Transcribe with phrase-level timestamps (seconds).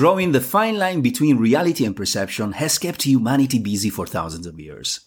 [0.00, 4.58] drawing the fine line between reality and perception has kept humanity busy for thousands of
[4.58, 5.00] years.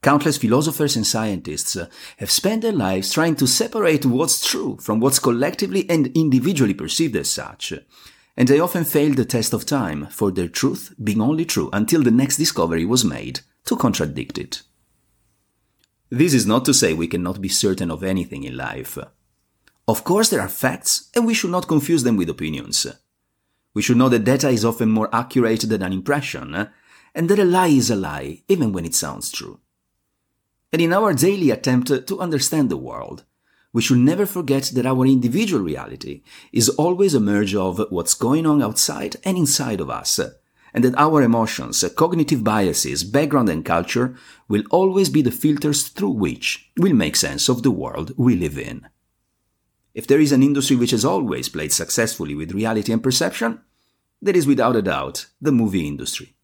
[0.00, 1.88] Countless philosophers and scientists uh,
[2.18, 7.16] have spent their lives trying to separate what's true from what's collectively and individually perceived
[7.16, 7.72] as such.
[8.36, 12.04] And they often failed the test of time for their truth being only true until
[12.04, 14.62] the next discovery was made to contradict it.
[16.10, 18.98] This is not to say we cannot be certain of anything in life.
[19.88, 22.86] Of course, there are facts, and we should not confuse them with opinions.
[23.76, 26.68] We should know that data is often more accurate than an impression,
[27.14, 29.60] and that a lie is a lie, even when it sounds true.
[30.72, 33.24] And in our daily attempt to understand the world,
[33.74, 36.22] we should never forget that our individual reality
[36.54, 40.18] is always a merge of what's going on outside and inside of us,
[40.72, 44.16] and that our emotions, cognitive biases, background, and culture
[44.48, 48.56] will always be the filters through which we'll make sense of the world we live
[48.56, 48.88] in.
[49.92, 53.60] If there is an industry which has always played successfully with reality and perception,
[54.22, 56.34] that is without a doubt the movie industry.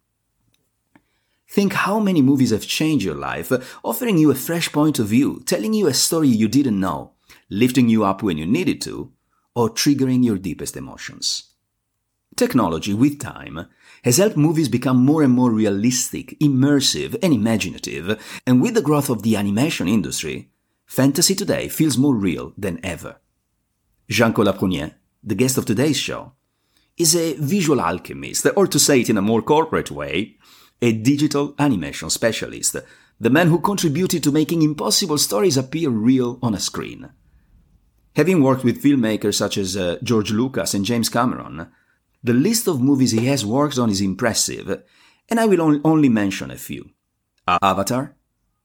[1.48, 3.52] Think how many movies have changed your life,
[3.84, 7.12] offering you a fresh point of view, telling you a story you didn't know,
[7.50, 9.12] lifting you up when you needed to,
[9.54, 11.50] or triggering your deepest emotions.
[12.36, 13.66] Technology, with time,
[14.04, 19.10] has helped movies become more and more realistic, immersive, and imaginative, and with the growth
[19.10, 20.50] of the animation industry,
[20.86, 23.16] fantasy today feels more real than ever.
[24.08, 26.32] Jean-Colas Prunier, the guest of today's show,
[27.02, 30.36] is a visual alchemist, or to say it in a more corporate way,
[30.80, 32.76] a digital animation specialist,
[33.20, 37.10] the man who contributed to making impossible stories appear real on a screen.
[38.16, 41.68] Having worked with filmmakers such as uh, George Lucas and James Cameron,
[42.22, 44.82] the list of movies he has worked on is impressive,
[45.28, 46.90] and I will on- only mention a few
[47.48, 48.14] Avatar,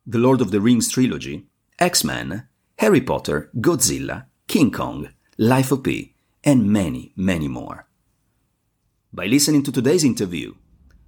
[0.06, 1.48] The Lord of the Rings trilogy,
[1.80, 6.14] X Men, Harry Potter, Godzilla, King Kong, Life of Pi,
[6.44, 7.87] and many, many more.
[9.14, 10.54] By listening to today's interview,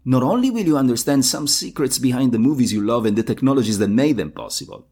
[0.06, 3.78] not only will you understand some secrets behind the movies you love and the technologies
[3.80, 4.88] that made them possible,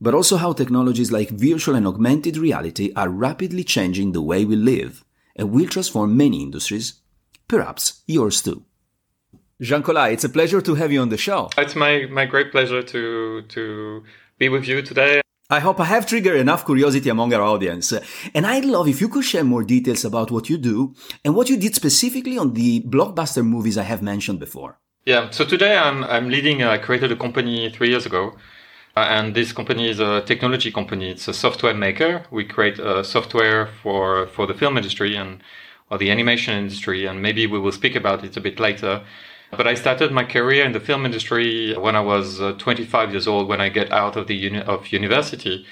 [0.00, 4.56] but also how technologies like virtual and augmented reality are rapidly changing the way we
[4.56, 5.04] live
[5.36, 6.94] and will transform many industries,
[7.46, 8.64] perhaps yours too.
[9.60, 11.50] Jean-Colas, it's a pleasure to have you on the show.
[11.56, 14.02] It's my, my great pleasure to to
[14.38, 15.20] be with you today.
[15.52, 17.92] I hope I have triggered enough curiosity among our audience.
[18.32, 20.94] And I'd love if you could share more details about what you do
[21.24, 24.78] and what you did specifically on the blockbuster movies I have mentioned before.
[25.06, 28.36] Yeah, so today I'm, I'm leading, I created a company three years ago.
[28.96, 31.10] Uh, and this company is a technology company.
[31.10, 32.24] It's a software maker.
[32.30, 35.42] We create uh, software for, for the film industry and
[35.90, 37.06] or the animation industry.
[37.06, 39.02] And maybe we will speak about it a bit later.
[39.50, 43.26] But I started my career in the film industry when I was uh, 25 years
[43.26, 45.66] old, when I get out of the uni- of university.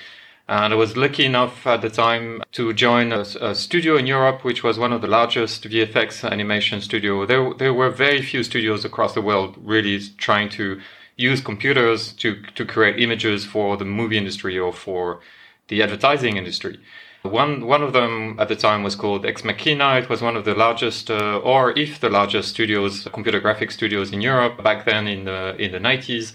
[0.48, 4.44] And I was lucky enough at the time to join a, a, studio in Europe,
[4.44, 7.26] which was one of the largest VFX animation studio.
[7.26, 10.80] There, there were very few studios across the world really trying to
[11.16, 15.20] use computers to, to create images for the movie industry or for
[15.68, 16.80] the advertising industry.
[17.22, 19.96] One one of them at the time was called Ex Machina.
[19.98, 24.12] It was one of the largest, uh, or if the largest studios, computer graphics studios
[24.12, 26.32] in Europe back then in the in the nineties.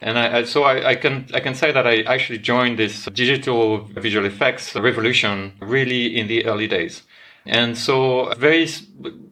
[0.00, 3.78] And I, so I, I, can I can say that I actually joined this digital
[3.78, 7.02] visual effects revolution really in the early days.
[7.44, 8.68] And so very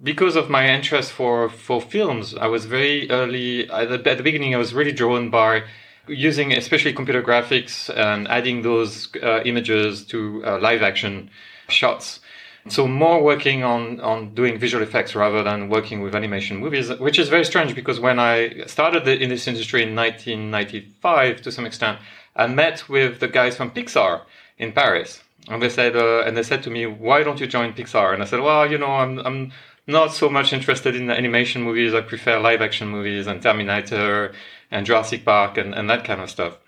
[0.02, 4.22] because of my interest for for films, I was very early at the, at the
[4.22, 4.54] beginning.
[4.54, 5.62] I was really drawn by
[6.08, 11.30] using especially computer graphics and adding those uh, images to uh, live action
[11.68, 12.20] shots.
[12.68, 17.18] So more working on, on doing visual effects rather than working with animation movies, which
[17.18, 21.64] is very strange because when I started the, in this industry in 1995 to some
[21.64, 21.98] extent,
[22.34, 24.22] I met with the guys from Pixar
[24.58, 25.22] in Paris.
[25.48, 28.12] And they said, uh, and they said to me, why don't you join Pixar?
[28.12, 29.52] And I said, well, you know, I'm, I'm
[29.86, 31.94] not so much interested in animation movies.
[31.94, 34.32] I prefer live action movies and Terminator
[34.70, 36.58] and Jurassic Park and, and that kind of stuff.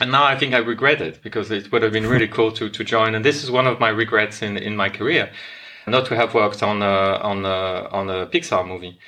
[0.00, 2.70] And now I think I regret it because it would have been really cool to,
[2.70, 3.14] to join.
[3.14, 5.30] And this is one of my regrets in, in my career,
[5.86, 8.98] not to have worked on a, on a, on a Pixar movie.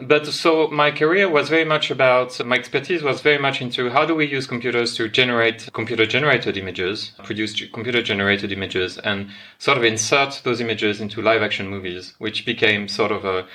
[0.00, 4.06] But so my career was very much about, my expertise was very much into how
[4.06, 9.28] do we use computers to generate computer generated images, produce computer generated images and
[9.58, 13.46] sort of insert those images into live action movies, which became sort of a,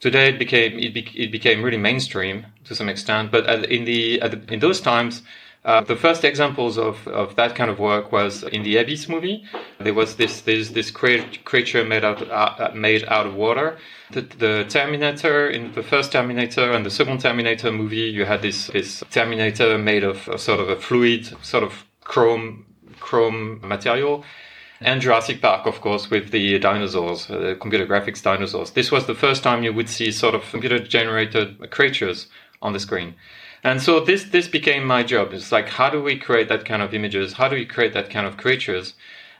[0.00, 4.18] Today it became it, be, it became really mainstream to some extent, but in the,
[4.18, 5.22] the in those times.
[5.64, 9.44] Uh, the first examples of, of that kind of work was in the Abyss movie.
[9.80, 13.76] There was this this, this creature made out uh, made out of water.
[14.12, 18.68] The, the, Terminator in the first Terminator and the second Terminator movie, you had this
[18.68, 22.64] this Terminator made of a sort of a fluid, sort of chrome
[23.00, 24.24] chrome material
[24.80, 28.72] and Jurassic Park, of course, with the dinosaurs, uh, computer graphics dinosaurs.
[28.72, 32.26] This was the first time you would see sort of computer generated creatures
[32.60, 33.14] on the screen.
[33.64, 35.32] And so this this became my job.
[35.32, 37.34] It's like how do we create that kind of images?
[37.34, 38.94] How do we create that kind of creatures?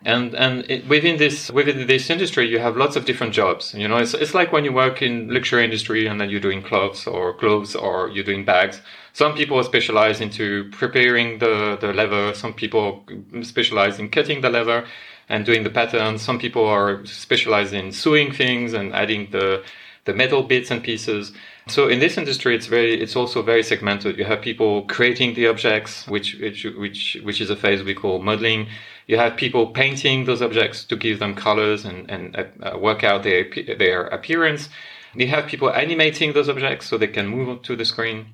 [0.04, 3.74] And and it, within this within this industry, you have lots of different jobs.
[3.74, 6.62] You know, it's it's like when you work in luxury industry and then you're doing
[6.62, 8.80] clothes or clothes or you're doing bags.
[9.12, 12.34] Some people specialize into preparing the the leather.
[12.34, 13.04] Some people
[13.42, 14.86] specialize in cutting the leather
[15.28, 16.22] and doing the patterns.
[16.22, 19.64] Some people are specialized in sewing things and adding the
[20.06, 21.32] the metal bits and pieces.
[21.66, 24.16] So in this industry, it's very, it's also very segmented.
[24.16, 28.22] You have people creating the objects, which which which which is a phase we call
[28.22, 28.68] modeling.
[29.08, 33.24] You have people painting those objects to give them colors and and uh, work out
[33.24, 34.68] their their appearance.
[35.14, 38.26] You have people animating those objects so they can move to the screen.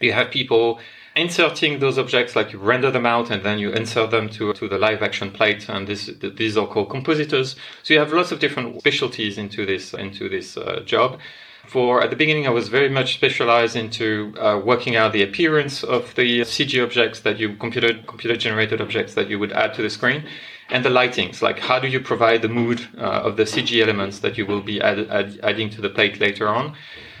[0.00, 0.80] You have people
[1.16, 4.68] inserting those objects, like you render them out and then you insert them to, to
[4.68, 5.68] the live action plate.
[5.68, 7.56] And this, these are called compositors.
[7.82, 11.20] So you have lots of different specialties into this, into this uh, job.
[11.66, 15.82] For at the beginning, I was very much specialized into uh, working out the appearance
[15.82, 19.82] of the CG objects that you computer computer generated objects that you would add to
[19.82, 20.24] the screen,
[20.68, 21.40] and the lightings.
[21.40, 24.60] Like how do you provide the mood uh, of the CG elements that you will
[24.60, 26.76] be add, add, adding to the plate later on,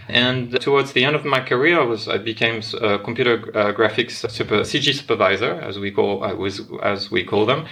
[0.08, 4.28] and towards the end of my career, I was I became a computer uh, graphics
[4.30, 6.34] super, CG supervisor, as we call uh,
[6.82, 7.66] as we call them.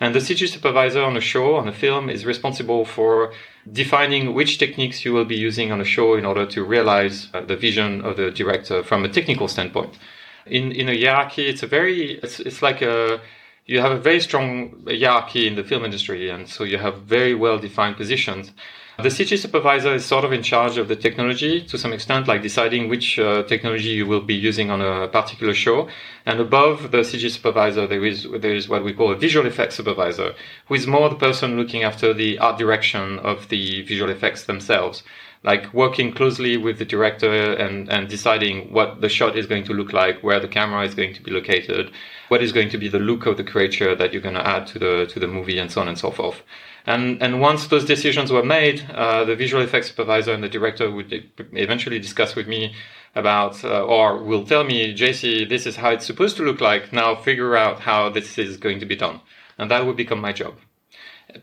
[0.00, 3.32] And the CG supervisor on a show, on a film, is responsible for
[3.70, 7.40] defining which techniques you will be using on a show in order to realize uh,
[7.40, 9.98] the vision of the director from a technical standpoint.
[10.46, 13.20] In in a hierarchy, it's a very it's, it's like a
[13.66, 17.34] you have a very strong hierarchy in the film industry, and so you have very
[17.34, 18.52] well defined positions.
[19.00, 22.42] The CG supervisor is sort of in charge of the technology to some extent, like
[22.42, 25.88] deciding which uh, technology you will be using on a particular show.
[26.26, 29.76] And above the CG supervisor, there is there is what we call a visual effects
[29.76, 30.34] supervisor,
[30.66, 35.04] who is more the person looking after the art direction of the visual effects themselves,
[35.44, 39.74] like working closely with the director and and deciding what the shot is going to
[39.74, 41.92] look like, where the camera is going to be located,
[42.30, 44.66] what is going to be the look of the creature that you're going to add
[44.66, 46.42] to the to the movie, and so on and so forth.
[46.88, 50.90] And, and once those decisions were made, uh, the visual effects supervisor and the director
[50.90, 51.12] would
[51.52, 52.74] eventually discuss with me
[53.14, 56.90] about, uh, or will tell me, JC, this is how it's supposed to look like.
[56.90, 59.20] Now figure out how this is going to be done.
[59.58, 60.54] And that would become my job.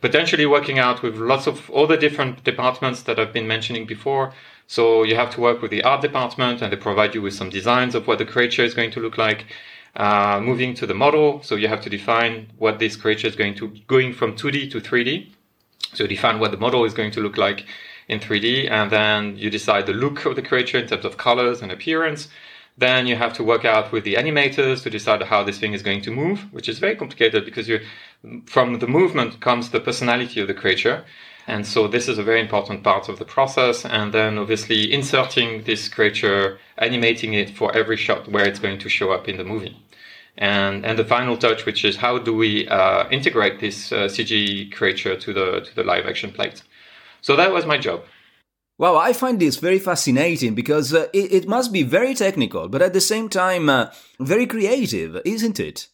[0.01, 4.33] Potentially working out with lots of all the different departments that I've been mentioning before.
[4.65, 7.51] So you have to work with the art department and they provide you with some
[7.51, 9.45] designs of what the creature is going to look like.
[9.95, 13.55] Uh, moving to the model, so you have to define what this creature is going
[13.55, 15.34] to, going from 2D to 3D.
[15.95, 17.65] So define what the model is going to look like
[18.07, 21.61] in 3D, and then you decide the look of the creature in terms of colors
[21.61, 22.27] and appearance.
[22.77, 25.81] Then you have to work out with the animators to decide how this thing is
[25.81, 27.79] going to move, which is very complicated because you,
[28.45, 31.05] from the movement comes the personality of the creature.
[31.47, 33.85] And so this is a very important part of the process.
[33.85, 38.89] And then obviously inserting this creature, animating it for every shot where it's going to
[38.89, 39.77] show up in the movie.
[40.37, 44.71] And, and the final touch, which is how do we uh, integrate this uh, CG
[44.73, 46.61] creature to the, to the live action plate.
[47.21, 48.03] So that was my job.
[48.77, 52.81] Wow, I find this very fascinating because uh, it, it, must be very technical, but
[52.81, 53.89] at the same time, uh,
[54.19, 55.87] very creative, isn't it?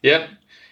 [0.00, 0.28] Yeah.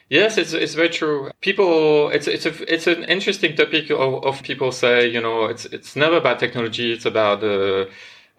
[0.09, 1.31] Yes, it's, it's very true.
[1.41, 5.65] People, it's it's a, it's an interesting topic of, of people say, you know, it's
[5.65, 6.93] it's never about technology.
[6.93, 7.87] It's about uh,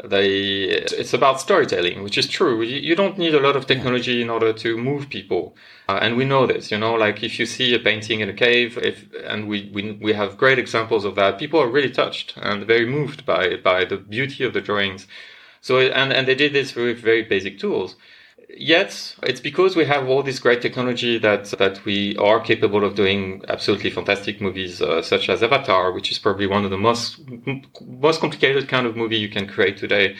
[0.04, 2.62] they it's about storytelling which is true.
[2.64, 5.56] You, don't need a lot of technology in order to move people.
[5.88, 8.34] Uh, and we know this you know like if you see a painting in a
[8.34, 12.34] cave if and we, we we have great examples of that people are really touched
[12.38, 15.08] and very moved by by the beauty of the drawings.
[15.62, 17.96] So and and they did this with very basic tools
[18.56, 22.94] Yet it's because we have all this great technology that that we are capable of
[22.94, 27.20] doing absolutely fantastic movies, uh, such as Avatar, which is probably one of the most
[27.82, 30.16] most complicated kind of movie you can create today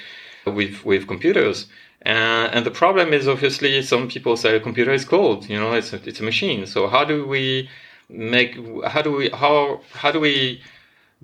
[0.46, 1.68] with with computers.
[2.06, 5.48] Uh, and the problem is obviously some people say a computer is cold.
[5.48, 6.66] You know, it's a, it's a machine.
[6.66, 7.70] So how do we
[8.10, 8.58] make?
[8.88, 10.62] How do we how how do we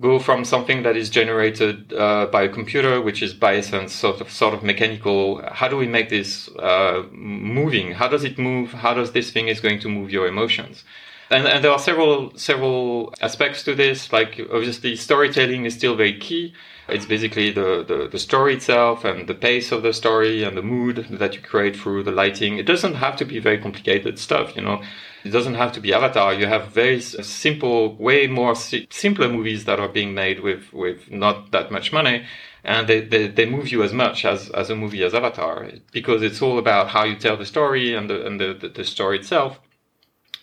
[0.00, 4.20] go from something that is generated uh, by a computer, which is by essence sort
[4.20, 5.42] of sort of mechanical.
[5.52, 7.92] How do we make this uh, moving?
[7.92, 8.72] How does it move?
[8.72, 10.84] How does this thing is going to move your emotions?
[11.30, 14.12] And, and there are several several aspects to this.
[14.12, 16.54] Like obviously, storytelling is still very key.
[16.88, 20.62] It's basically the, the, the story itself and the pace of the story and the
[20.62, 22.58] mood that you create through the lighting.
[22.58, 24.82] It doesn't have to be very complicated stuff, you know
[25.24, 26.32] it doesn't have to be Avatar.
[26.32, 31.10] You have very simple, way more si- simpler movies that are being made with, with
[31.10, 32.24] not that much money.
[32.64, 36.22] And they, they, they move you as much as, as a movie as Avatar because
[36.22, 39.18] it's all about how you tell the story and the, and the, the, the story
[39.18, 39.60] itself.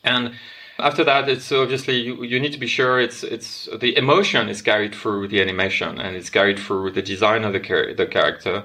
[0.04, 0.34] And
[0.80, 4.62] After that, it's obviously you, you need to be sure it's it's the emotion is
[4.62, 8.64] carried through the animation and it's carried through the design of the char- the character.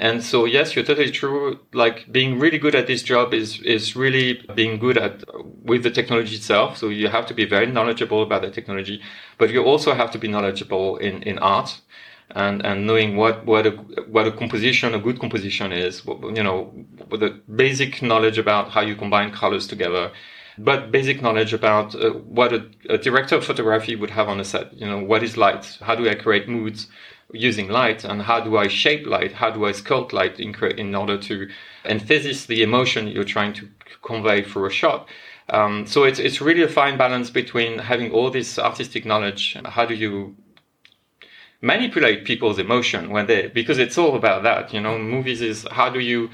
[0.00, 1.58] And so, yes, you're totally true.
[1.72, 5.24] Like being really good at this job is, is really being good at
[5.64, 6.78] with the technology itself.
[6.78, 9.02] So you have to be very knowledgeable about the technology,
[9.38, 11.80] but you also have to be knowledgeable in, in art
[12.30, 13.70] and, and knowing what, what a,
[14.06, 16.72] what a composition, a good composition is, you know,
[17.10, 20.12] a basic knowledge about how you combine colors together,
[20.58, 24.44] but basic knowledge about uh, what a, a director of photography would have on a
[24.44, 24.72] set.
[24.74, 25.78] You know, what is light?
[25.80, 26.88] How do I create moods?
[27.32, 29.32] using light and how do I shape light?
[29.32, 31.48] How do I sculpt light in, in order to
[31.84, 33.68] emphasize the emotion you're trying to
[34.02, 35.08] convey through a shot?
[35.50, 39.56] Um, so it's, it's really a fine balance between having all this artistic knowledge.
[39.64, 40.36] How do you
[41.60, 45.90] manipulate people's emotion when they, because it's all about that, you know, movies is how
[45.90, 46.30] do you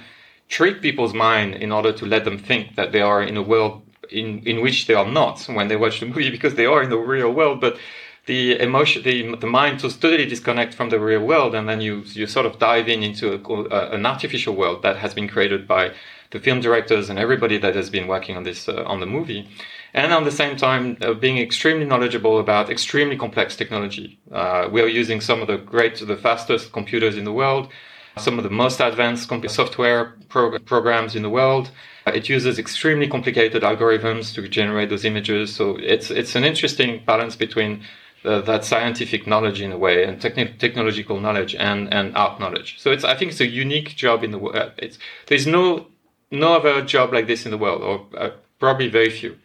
[0.49, 3.83] trick people's mind in order to let them think that they are in a world
[4.11, 6.91] in, in which they are not when they watch the movie because they are in
[6.91, 7.79] the real world, but
[8.27, 12.03] the emotion, the, the mind to totally disconnect from the real world, and then you
[12.07, 13.39] you sort of dive in into a,
[13.75, 15.93] a, an artificial world that has been created by
[16.31, 19.47] the film directors and everybody that has been working on this uh, on the movie,
[19.93, 24.19] and at the same time uh, being extremely knowledgeable about extremely complex technology.
[24.33, 27.69] Uh, we are using some of the great, the fastest computers in the world,
[28.17, 31.71] some of the most advanced computer software prog- programs in the world.
[32.07, 35.55] It uses extremely complicated algorithms to generate those images.
[35.55, 37.83] So it's it's an interesting balance between
[38.25, 42.77] uh, that scientific knowledge in a way and techni- technological knowledge and, and art knowledge.
[42.79, 44.57] So it's I think it's a unique job in the world.
[44.57, 45.87] Uh, it's there's no
[46.31, 49.39] no other job like this in the world, or uh, probably very few.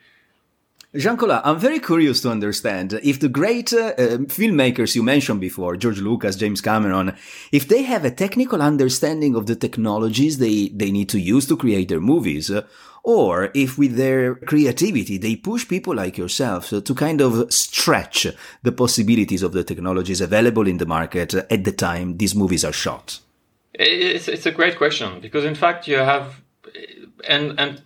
[0.96, 5.78] Jean-Colas, I'm very curious to understand if the great uh, uh, filmmakers you mentioned before,
[5.78, 7.16] George Lucas, James Cameron,
[7.52, 11.56] if they have a technical understanding of the technologies they, they need to use to
[11.56, 12.64] create their movies, uh,
[13.04, 18.26] or if with their creativity they push people like yourself to kind of stretch
[18.64, 22.74] the possibilities of the technologies available in the market at the time these movies are
[22.74, 23.20] shot?
[23.74, 26.42] It's, it's a great question because in fact you have
[27.28, 27.82] and and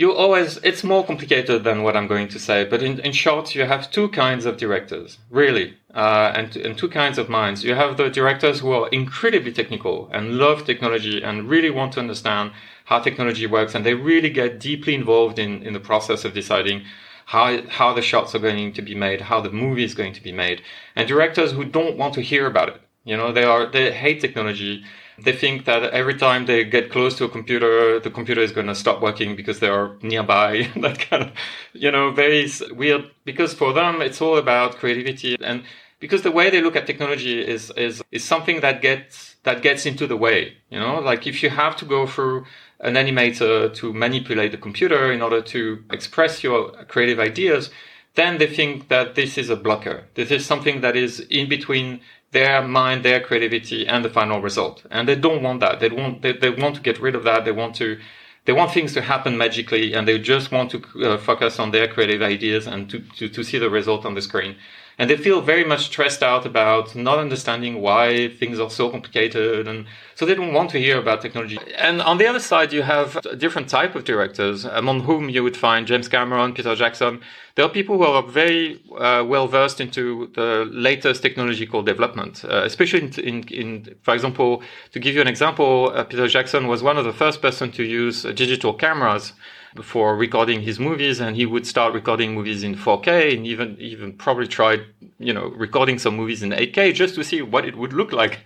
[0.00, 3.54] you always it's more complicated than what i'm going to say but in, in short
[3.54, 7.74] you have two kinds of directors really uh, and, and two kinds of minds you
[7.74, 12.52] have the directors who are incredibly technical and love technology and really want to understand
[12.90, 16.84] how technology works, and they really get deeply involved in, in the process of deciding
[17.26, 20.20] how, how the shots are going to be made, how the movie is going to
[20.20, 20.60] be made.
[20.96, 22.80] And directors who don't want to hear about it.
[23.04, 24.84] You know, they are, they hate technology.
[25.22, 28.66] They think that every time they get close to a computer, the computer is going
[28.66, 30.68] to stop working because they are nearby.
[30.76, 31.32] that kind of,
[31.72, 35.36] you know, very weird, because for them, it's all about creativity.
[35.42, 35.64] And
[35.98, 39.86] because the way they look at technology is, is, is something that gets, that gets
[39.86, 42.46] into the way, you know, like if you have to go through
[42.80, 47.70] an animator to manipulate the computer in order to express your creative ideas,
[48.14, 50.04] then they think that this is a blocker.
[50.14, 52.00] This is something that is in between
[52.32, 54.84] their mind, their creativity, and the final result.
[54.90, 55.80] And they don't want that.
[55.80, 57.44] They want they, they want to get rid of that.
[57.44, 57.98] They want to
[58.46, 61.86] they want things to happen magically, and they just want to uh, focus on their
[61.86, 64.56] creative ideas and to, to to see the result on the screen
[65.00, 69.66] and they feel very much stressed out about not understanding why things are so complicated
[69.66, 71.58] and so they don't want to hear about technology.
[71.78, 75.42] And on the other side you have a different type of directors among whom you
[75.42, 77.22] would find james cameron peter jackson.
[77.54, 82.64] There are people who are very uh, well versed into the latest technological development uh,
[82.64, 86.82] especially in, in, in, for example to give you an example uh, peter jackson was
[86.82, 89.32] one of the first person to use digital cameras
[89.82, 94.12] for recording his movies and he would start recording movies in 4K and even even
[94.12, 94.80] probably tried
[95.18, 98.40] you know recording some movies in 8K just to see what it would look like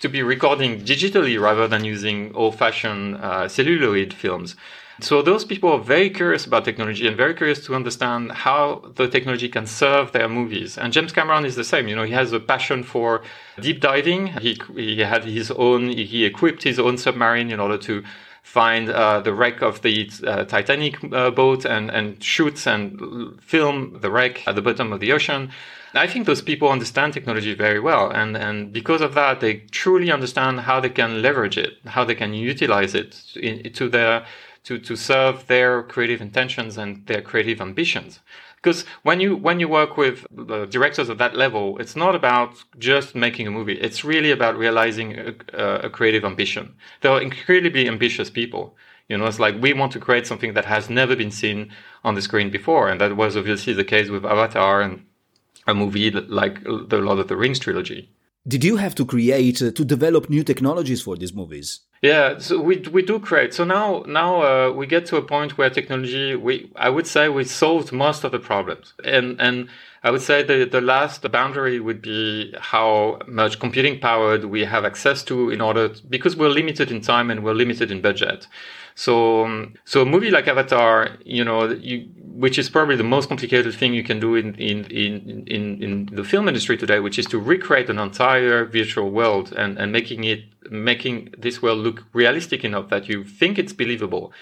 [0.00, 4.56] to be recording digitally rather than using old-fashioned uh, celluloid films.
[5.02, 9.08] So those people are very curious about technology and very curious to understand how the
[9.08, 10.76] technology can serve their movies.
[10.76, 11.88] And James Cameron is the same.
[11.88, 13.22] You know, he has a passion for
[13.60, 14.26] deep diving.
[14.26, 18.04] He, he had his own, he equipped his own submarine in order to
[18.42, 23.98] find uh, the wreck of the uh, Titanic uh, boat and, and shoot and film
[24.00, 25.50] the wreck at the bottom of the ocean.
[25.94, 28.10] I think those people understand technology very well.
[28.10, 32.14] And, and because of that, they truly understand how they can leverage it, how they
[32.14, 34.24] can utilize it in, to their,
[34.64, 38.20] to, to serve their creative intentions and their creative ambitions
[38.62, 40.26] because when you when you work with
[40.70, 43.78] directors at that level it's not about just making a movie.
[43.80, 46.74] It's really about realizing a, a creative ambition.
[47.00, 48.76] They're incredibly ambitious people.
[49.08, 51.72] You know it's like we want to create something that has never been seen
[52.04, 52.88] on the screen before.
[52.88, 55.04] And that was obviously the case with avatar and
[55.66, 58.10] a movie like the lord of the rings trilogy
[58.46, 62.58] did you have to create uh, to develop new technologies for these movies Yeah, so
[62.58, 63.52] we we do create.
[63.52, 67.28] So now now uh, we get to a point where technology we I would say
[67.28, 69.68] we solved most of the problems, and and
[70.02, 74.64] I would say the the last boundary would be how much computing power do we
[74.64, 78.00] have access to in order to, because we're limited in time and we're limited in
[78.00, 78.46] budget.
[79.00, 82.06] So, um, so a movie like Avatar, you know, you,
[82.44, 86.08] which is probably the most complicated thing you can do in, in, in, in, in
[86.12, 90.24] the film industry today, which is to recreate an entire virtual world and, and making
[90.24, 94.34] it, making this world look realistic enough that you think it's believable.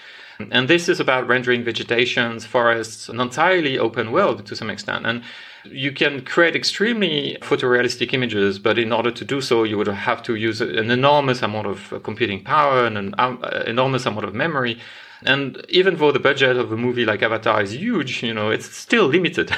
[0.51, 5.05] And this is about rendering vegetations, forests, an entirely open world to some extent.
[5.05, 5.23] And
[5.65, 10.23] you can create extremely photorealistic images, but in order to do so, you would have
[10.23, 14.79] to use an enormous amount of computing power and an um, enormous amount of memory.
[15.25, 18.73] And even though the budget of a movie like Avatar is huge, you know, it's
[18.73, 19.51] still limited.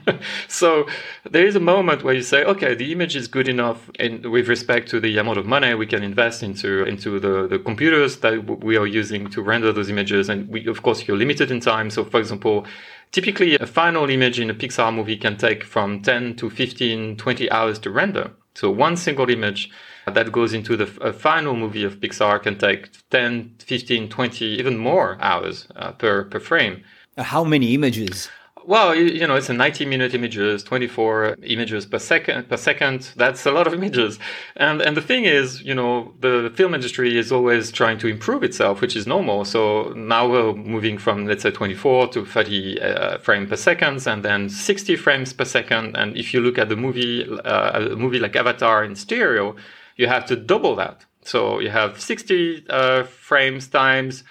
[0.48, 0.86] so
[1.28, 4.48] there is a moment where you say, okay, the image is good enough and with
[4.48, 8.62] respect to the amount of money we can invest into, into the, the computers that
[8.62, 10.28] we are using to render those images.
[10.28, 11.90] And we, of course, you're limited in time.
[11.90, 12.64] So for example,
[13.12, 17.50] Typically, a final image in a Pixar movie can take from 10 to 15, 20
[17.50, 18.30] hours to render.
[18.54, 19.70] So one single image
[20.06, 25.16] that goes into the final movie of Pixar can take 10, 15, 20, even more
[25.20, 26.82] hours uh, per, per frame.
[27.16, 28.28] How many images?
[28.68, 33.12] Well, you, know, it's a 90 minute images, 24 images per second, per second.
[33.16, 34.18] That's a lot of images.
[34.56, 38.42] And, and the thing is, you know, the film industry is always trying to improve
[38.42, 39.46] itself, which is normal.
[39.46, 44.22] So now we're moving from, let's say, 24 to 30 uh, frames per second and
[44.22, 45.96] then 60 frames per second.
[45.96, 49.56] And if you look at the movie, uh, a movie like Avatar in stereo,
[49.96, 51.06] you have to double that.
[51.22, 54.24] So you have 60 uh, frames times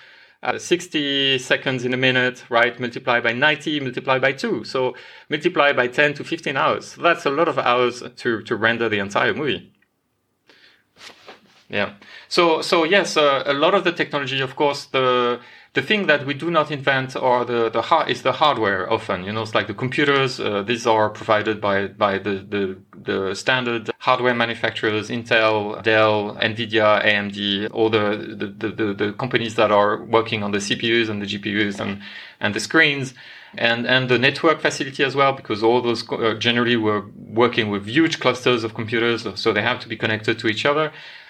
[0.44, 2.80] uh, 60 seconds in a minute, right?
[2.80, 4.64] Multiply by 90, multiply by 2.
[4.64, 4.96] So
[5.30, 6.96] multiply by 10 to 15 hours.
[6.96, 9.74] That's a lot of hours to, to render the entire movie.
[11.70, 11.96] Yeah.
[12.30, 15.40] So, so yes, uh, a lot of the technology, of course, the
[15.78, 19.24] the thing that we do not invent or the the hard is the hardware often
[19.28, 22.64] you know it's like the computers uh, these are provided by by the, the
[23.10, 25.56] the standard hardware manufacturers intel
[25.90, 27.40] dell nvidia amd
[27.78, 28.06] all the
[28.42, 31.92] the, the the companies that are working on the cpus and the gpus and
[32.44, 33.14] and the screens.
[33.70, 37.06] And and the network facility as well because all those uh, generally we're
[37.44, 40.86] working with huge clusters of computers so they have to be connected to each other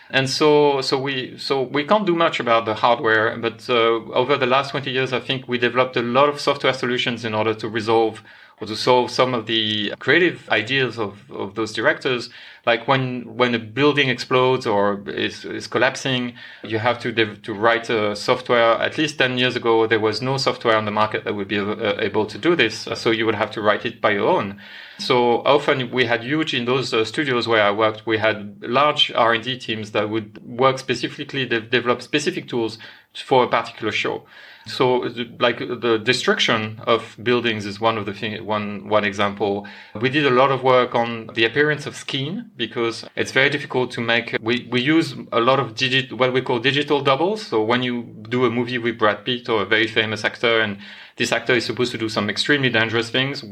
[0.10, 3.74] and so so we so we can't do much about the hardware but uh,
[4.14, 7.34] over the last 20 years i think we developed a lot of software solutions in
[7.34, 8.24] order to resolve
[8.60, 12.30] or to solve some of the creative ideas of, of those directors
[12.66, 17.12] like when when a building explodes or is, is collapsing you have to
[17.48, 18.74] to write a software.
[18.82, 21.60] At least 10 years ago there was no software on the market that would be
[21.60, 24.60] uh, able to do this so you would have to write it by your own.
[24.98, 29.12] So often we had huge in those uh, studios where I worked we had large
[29.12, 32.80] R&D teams that would work specifically de- develop specific tools
[33.14, 34.26] for a particular show
[34.68, 39.68] so, like the destruction of buildings is one of the thing, one one example.
[40.00, 43.92] We did a lot of work on the appearance of skin because it's very difficult
[43.92, 44.38] to make.
[44.42, 47.46] We we use a lot of digit what we call digital doubles.
[47.46, 50.78] So when you do a movie with Brad Pitt or a very famous actor and
[51.18, 53.44] this actor is supposed to do some extremely dangerous things.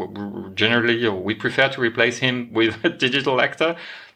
[0.54, 3.76] Generally, we prefer to replace him with a digital actor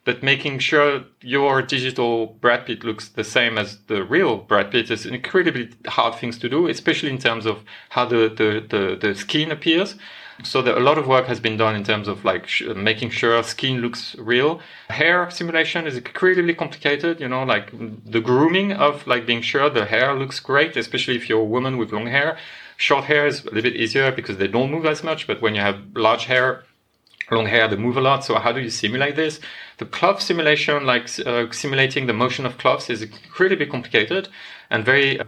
[0.09, 4.89] but making sure your digital Brad Pitt looks the same as the real Brad Pitt
[4.89, 9.13] is incredibly hard things to do, especially in terms of how the, the, the, the
[9.13, 9.97] skin appears.
[10.43, 13.43] So a lot of work has been done in terms of like sh- making sure
[13.43, 14.61] skin looks real.
[14.89, 17.69] Hair simulation is incredibly complicated, you know, like
[18.03, 21.77] the grooming of like being sure the hair looks great, especially if you're a woman
[21.77, 22.35] with long hair.
[22.77, 25.53] Short hair is a little bit easier because they don't move as much, but when
[25.53, 26.63] you have large hair,
[27.31, 28.23] long hair, they move a lot.
[28.23, 29.39] So how do you simulate this?
[29.77, 34.29] The cloth simulation, like uh, simulating the motion of cloths, is incredibly complicated
[34.69, 35.25] and very uh,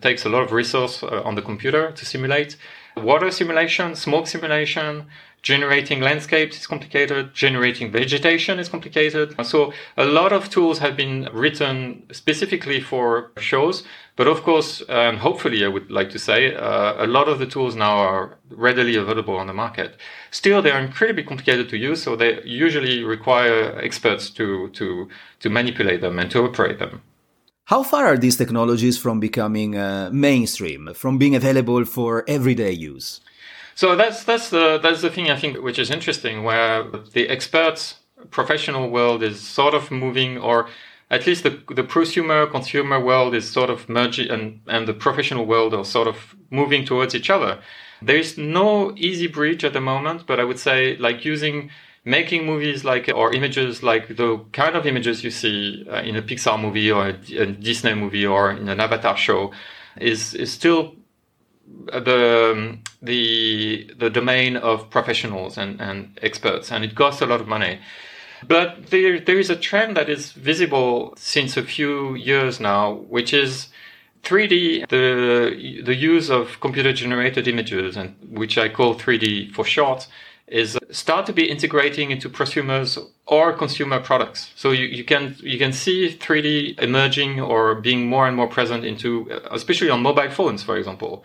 [0.00, 2.56] takes a lot of resource uh, on the computer to simulate.
[2.96, 5.06] Water simulation, smoke simulation,
[5.42, 9.34] generating landscapes is complicated, generating vegetation is complicated.
[9.46, 13.84] So a lot of tools have been written specifically for shows,
[14.18, 17.46] but of course, and hopefully, I would like to say, uh, a lot of the
[17.46, 19.96] tools now are readily available on the market.
[20.32, 25.48] Still, they are incredibly complicated to use, so they usually require experts to to to
[25.48, 27.00] manipulate them and to operate them.
[27.66, 33.20] How far are these technologies from becoming uh, mainstream, from being available for everyday use?
[33.76, 38.00] So that's that's the that's the thing I think which is interesting, where the experts
[38.30, 40.66] professional world is sort of moving or
[41.10, 45.46] at least the, the prosumer consumer world is sort of merging and, and the professional
[45.46, 47.58] world are sort of moving towards each other.
[48.02, 51.70] There is no easy bridge at the moment, but I would say like using
[52.04, 56.22] making movies like or images like the kind of images you see uh, in a
[56.22, 59.52] Pixar movie or a, a, Disney movie or in an Avatar show
[60.00, 60.94] is is still
[61.86, 67.48] the the the domain of professionals and, and experts and it costs a lot of
[67.48, 67.78] money.
[68.46, 73.32] But there there is a trend that is visible since a few years now, which
[73.32, 73.68] is
[74.22, 80.06] 3D, the the use of computer generated images and which I call 3D for short,
[80.46, 84.52] is uh, start to be integrating into prosumers or consumer products.
[84.56, 88.84] So you, you can you can see 3D emerging or being more and more present
[88.84, 91.24] into, uh, especially on mobile phones, for example.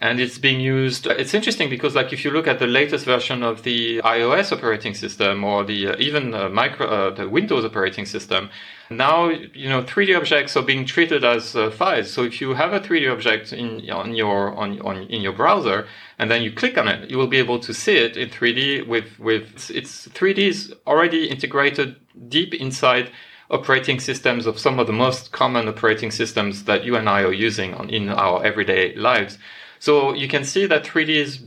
[0.00, 1.06] And it's being used.
[1.06, 4.94] It's interesting because, like, if you look at the latest version of the iOS operating
[4.94, 8.48] system or the uh, even uh, micro uh, the Windows operating system,
[8.90, 12.10] now, you know, 3D objects are being treated as uh, files.
[12.10, 15.86] So if you have a 3D object in on your on, on in your browser
[16.18, 18.86] and then you click on it, you will be able to see it in 3D
[18.86, 21.96] with with it's 3D is already integrated
[22.28, 23.10] deep inside
[23.50, 27.32] operating systems of some of the most common operating systems that you and I are
[27.32, 29.38] using on, in our everyday lives.
[29.78, 31.44] So you can see that 3D is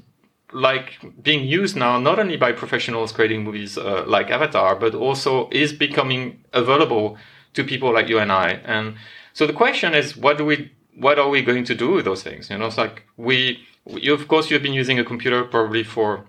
[0.54, 5.50] like being used now not only by professionals creating movies uh, like Avatar, but also
[5.52, 7.18] is becoming available
[7.54, 8.62] to people like you and I.
[8.66, 8.96] And
[9.34, 12.24] so the question is, what do we, what are we going to do with those
[12.24, 12.50] things?
[12.50, 16.26] You know, it's like we, you, of course, you've been using a computer probably for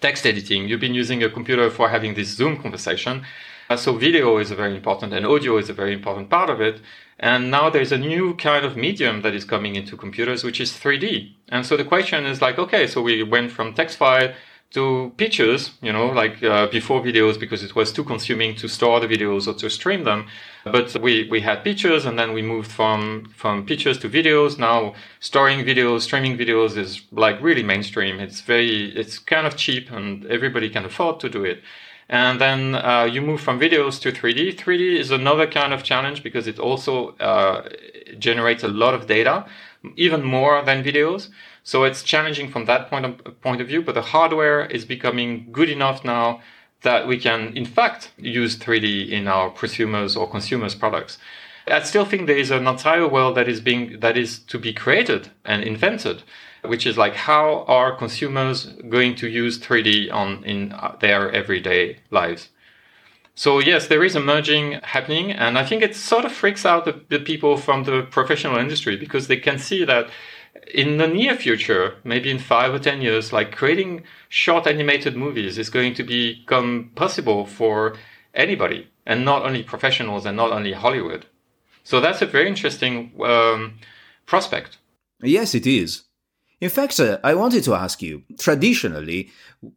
[0.00, 0.68] text editing.
[0.68, 3.24] You've been using a computer for having this Zoom conversation.
[3.70, 6.60] Uh, so video is a very important, and audio is a very important part of
[6.60, 6.80] it.
[7.18, 10.72] And now there's a new kind of medium that is coming into computers, which is
[10.72, 11.34] 3D.
[11.48, 14.32] And so the question is like, okay, so we went from text file
[14.74, 18.98] to pictures, you know, like uh, before videos because it was too consuming to store
[18.98, 20.26] the videos or to stream them.
[20.64, 24.58] But we, we had pictures and then we moved from, from pictures to videos.
[24.58, 28.18] Now storing videos, streaming videos is like really mainstream.
[28.18, 31.62] It's very, it's kind of cheap and everybody can afford to do it.
[32.08, 34.56] And then uh, you move from videos to 3D.
[34.56, 37.68] 3D is another kind of challenge because it also uh,
[38.18, 39.46] generates a lot of data,
[39.96, 41.28] even more than videos.
[41.62, 45.48] So it's challenging from that point of, point of view, but the hardware is becoming
[45.50, 46.40] good enough now
[46.82, 51.16] that we can, in fact, use 3D in our prosumers or consumers products.
[51.66, 54.74] I still think there is an entire world that is being, that is to be
[54.74, 56.22] created and invented
[56.66, 62.50] which is like how are consumers going to use 3D on in their everyday lives.
[63.34, 66.84] So yes, there is a merging happening, and I think it sort of freaks out
[66.84, 70.08] the, the people from the professional industry because they can see that
[70.72, 75.58] in the near future, maybe in five or ten years, like creating short animated movies
[75.58, 77.96] is going to become possible for
[78.34, 81.26] anybody, and not only professionals and not only Hollywood.
[81.82, 83.74] So that's a very interesting um,
[84.26, 84.78] prospect.
[85.22, 86.04] Yes, it is.
[86.60, 89.30] In fact, uh, I wanted to ask you traditionally,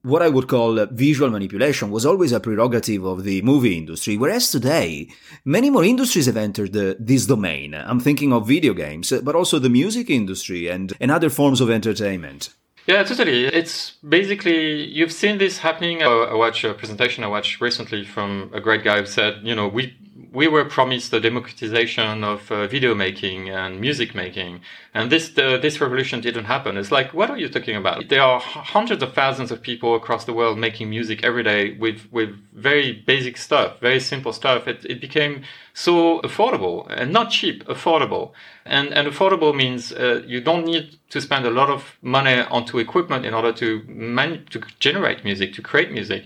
[0.04, 4.18] what I would call uh, visual manipulation was always a prerogative of the movie industry,
[4.18, 5.10] whereas today,
[5.44, 7.74] many more industries have entered uh, this domain.
[7.74, 11.62] I'm thinking of video games, uh, but also the music industry and, and other forms
[11.62, 12.54] of entertainment.
[12.86, 13.46] Yeah, totally.
[13.46, 16.04] It's basically, you've seen this happening.
[16.04, 19.68] I watched a presentation I watched recently from a great guy who said, you know,
[19.68, 19.94] we
[20.32, 24.62] we were promised the democratization of uh, video making and music making,
[24.94, 26.78] and this the, this revolution didn't happen.
[26.78, 28.10] It's like, what are you talking about?
[28.10, 32.08] There are hundreds of thousands of people across the world making music every day with
[32.12, 34.68] with very basic stuff, very simple stuff.
[34.68, 38.32] It it became so affordable and not cheap, affordable.
[38.66, 42.80] And and affordable means uh, you don't need to spend a lot of money onto
[42.80, 46.26] equipment in order to man- to generate music, to create music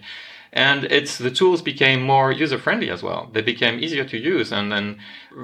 [0.53, 3.29] and it's the tools became more user friendly as well.
[3.33, 4.99] They became easier to use, and then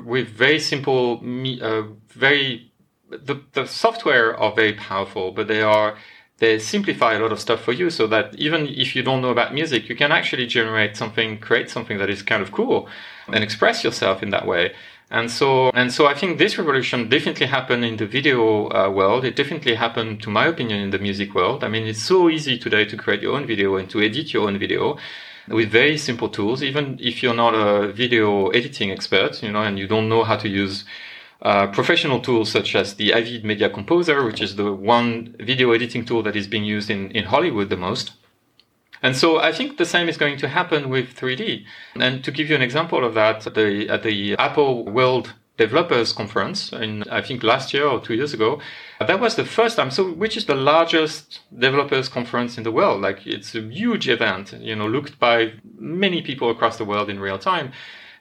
[0.05, 1.21] with very simple,
[1.61, 2.71] uh, very
[3.09, 5.97] the the software are very powerful, but they are
[6.39, 9.31] they simplify a lot of stuff for you so that even if you don't know
[9.31, 12.87] about music, you can actually generate something, create something that is kind of cool
[13.27, 14.73] and express yourself in that way.
[15.09, 19.23] And so, and so I think this revolution definitely happened in the video uh, world.
[19.23, 21.63] It definitely happened, to my opinion, in the music world.
[21.63, 24.47] I mean, it's so easy today to create your own video and to edit your
[24.47, 24.97] own video
[25.47, 26.61] with very simple tools.
[26.61, 30.35] Even if you're not a video editing expert, you know, and you don't know how
[30.35, 30.83] to use
[31.41, 36.03] uh, professional tools such as the Avid Media Composer, which is the one video editing
[36.03, 38.11] tool that is being used in, in Hollywood the most.
[39.01, 41.65] And so I think the same is going to happen with 3D.
[41.95, 46.71] And to give you an example of that, the, at the Apple World Developers Conference
[46.71, 48.61] in, I think last year or two years ago,
[48.99, 49.89] that was the first time.
[49.89, 53.01] So, which is the largest developers conference in the world?
[53.01, 57.19] Like, it's a huge event, you know, looked by many people across the world in
[57.19, 57.71] real time.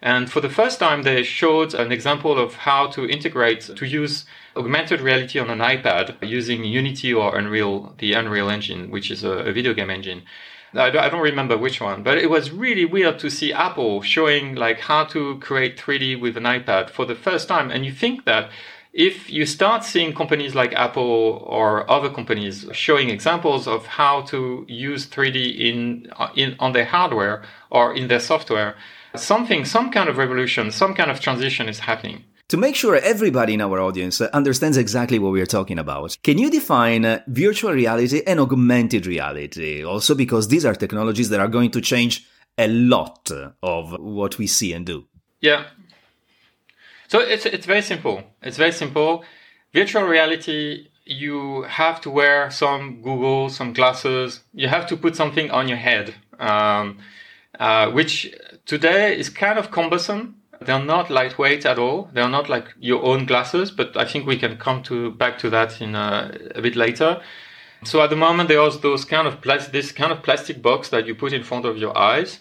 [0.00, 4.24] And for the first time, they showed an example of how to integrate, to use
[4.56, 9.30] augmented reality on an iPad using Unity or Unreal, the Unreal Engine, which is a,
[9.30, 10.22] a video game engine.
[10.78, 14.80] I don't remember which one, but it was really weird to see Apple showing like
[14.80, 17.70] how to create 3D with an iPad for the first time.
[17.70, 18.50] And you think that
[18.92, 24.64] if you start seeing companies like Apple or other companies showing examples of how to
[24.68, 28.74] use 3D in, uh, in on their hardware or in their software,
[29.14, 32.24] something, some kind of revolution, some kind of transition is happening.
[32.50, 36.38] To make sure everybody in our audience understands exactly what we are talking about, can
[36.38, 39.84] you define uh, virtual reality and augmented reality?
[39.84, 42.24] Also, because these are technologies that are going to change
[42.56, 43.32] a lot
[43.64, 45.08] of what we see and do.
[45.40, 45.64] Yeah.
[47.08, 48.22] So it's it's very simple.
[48.40, 49.24] It's very simple.
[49.74, 54.44] Virtual reality, you have to wear some Google, some glasses.
[54.54, 56.98] You have to put something on your head, um,
[57.58, 58.32] uh, which
[58.66, 62.10] today is kind of cumbersome they're not lightweight at all.
[62.12, 65.50] They're not like your own glasses, but I think we can come to back to
[65.50, 67.20] that in a, a bit later.
[67.84, 69.40] So at the moment, there's those kind of
[69.70, 72.40] this kind of plastic box that you put in front of your eyes.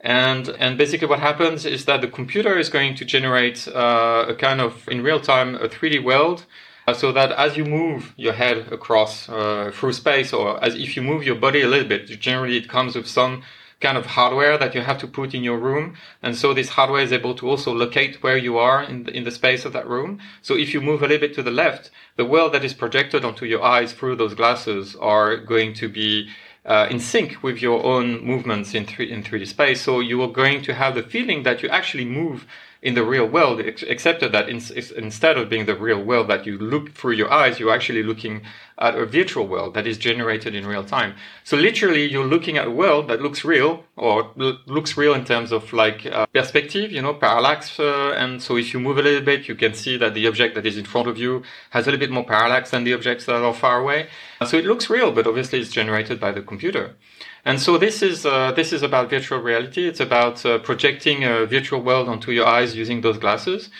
[0.00, 4.34] And, and basically what happens is that the computer is going to generate uh, a
[4.34, 6.44] kind of, in real time, a 3D world
[6.86, 10.96] uh, so that as you move your head across uh, through space or as if
[10.96, 13.42] you move your body a little bit, generally it comes with some
[13.84, 15.94] kind of hardware that you have to put in your room.
[16.22, 19.24] And so this hardware is able to also locate where you are in the, in
[19.24, 20.20] the space of that room.
[20.40, 23.26] So if you move a little bit to the left, the world that is projected
[23.26, 26.30] onto your eyes through those glasses are going to be
[26.64, 29.82] uh, in sync with your own movements in, 3, in 3D space.
[29.82, 32.46] So you are going to have the feeling that you actually move
[32.84, 34.60] in the real world, except that in,
[34.94, 38.42] instead of being the real world that you look through your eyes, you're actually looking
[38.78, 41.14] at a virtual world that is generated in real time.
[41.44, 45.50] So literally, you're looking at a world that looks real, or looks real in terms
[45.50, 47.80] of like uh, perspective, you know, parallax.
[47.80, 50.54] Uh, and so if you move a little bit, you can see that the object
[50.54, 53.24] that is in front of you has a little bit more parallax than the objects
[53.24, 54.08] that are far away.
[54.46, 56.96] So it looks real, but obviously it's generated by the computer.
[57.44, 59.86] And so this is uh, this is about virtual reality.
[59.86, 63.70] It's about uh, projecting a virtual world onto your eyes using those glasses.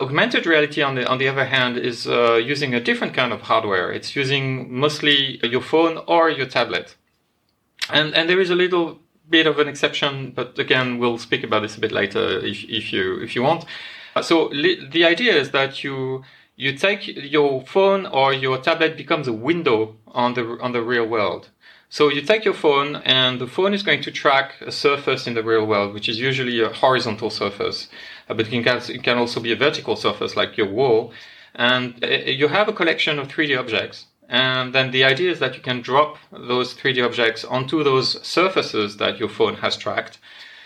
[0.00, 3.42] Augmented reality, on the on the other hand, is uh, using a different kind of
[3.42, 3.90] hardware.
[3.90, 6.96] It's using mostly your phone or your tablet,
[7.90, 8.98] and and there is a little
[9.30, 12.92] bit of an exception, but again, we'll speak about this a bit later if if
[12.92, 13.64] you if you want.
[14.14, 16.22] Uh, so li- the idea is that you
[16.56, 21.06] you take your phone or your tablet becomes a window on the on the real
[21.06, 21.48] world
[21.94, 25.34] so you take your phone and the phone is going to track a surface in
[25.34, 27.86] the real world, which is usually a horizontal surface,
[28.28, 31.12] uh, but it can, also be a vertical surface like your wall.
[31.54, 34.06] And uh, you have a collection of 3D objects.
[34.28, 38.96] And then the idea is that you can drop those 3D objects onto those surfaces
[38.96, 40.18] that your phone has tracked.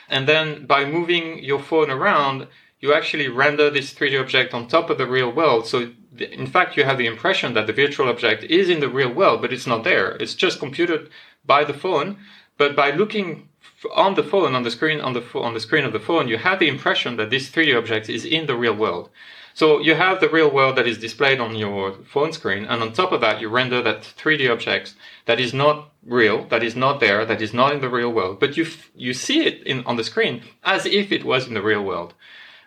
[0.09, 2.47] And then by moving your phone around,
[2.81, 5.67] you actually render this 3D object on top of the real world.
[5.67, 9.13] So in fact, you have the impression that the virtual object is in the real
[9.13, 10.13] world, but it's not there.
[10.21, 11.11] It's just computed
[11.45, 12.19] by the phone.
[12.57, 13.49] But by looking
[13.95, 16.39] on the phone, on the screen, on the, on the screen of the phone, you
[16.39, 19.11] have the impression that this 3D object is in the real world.
[19.55, 22.93] So you have the real world that is displayed on your phone screen, and on
[22.93, 24.95] top of that, you render that 3D object
[25.27, 28.39] that is not real, that is not there, that is not in the real world,
[28.39, 31.63] but you you see it in on the screen as if it was in the
[31.63, 32.15] real world.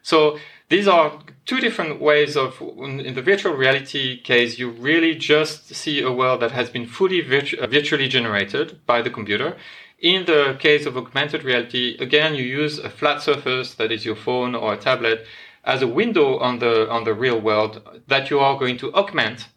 [0.04, 0.38] So
[0.72, 6.02] these are two different ways of, in the virtual reality case, you really just see
[6.02, 9.58] a world that has been fully virtu- virtually generated by the computer.
[10.00, 14.16] In the case of augmented reality, again, you use a flat surface that is your
[14.16, 15.26] phone or a tablet
[15.66, 19.50] as a window on the, on the real world that you are going to augment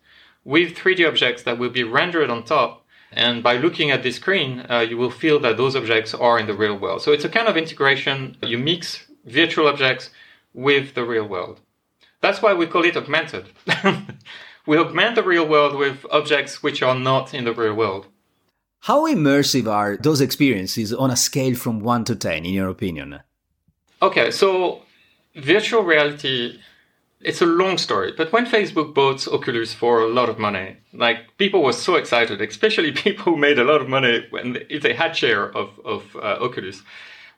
[0.44, 2.84] with 3D objects that will be rendered on top.
[3.12, 6.48] And by looking at the screen, uh, you will feel that those objects are in
[6.48, 7.02] the real world.
[7.02, 8.36] So it's a kind of integration.
[8.42, 10.10] You mix virtual objects
[10.54, 11.60] with the real world.
[12.22, 13.48] That's why we call it augmented.
[14.66, 18.06] we augment the real world with objects which are not in the real world.
[18.80, 23.20] How immersive are those experiences on a scale from 1 to 10, in your opinion?
[24.02, 24.82] Okay, so
[25.34, 26.58] virtual reality,
[27.20, 31.36] it's a long story, but when Facebook bought Oculus for a lot of money, like
[31.38, 34.92] people were so excited, especially people who made a lot of money when if they
[34.92, 36.82] had share of, of uh, Oculus,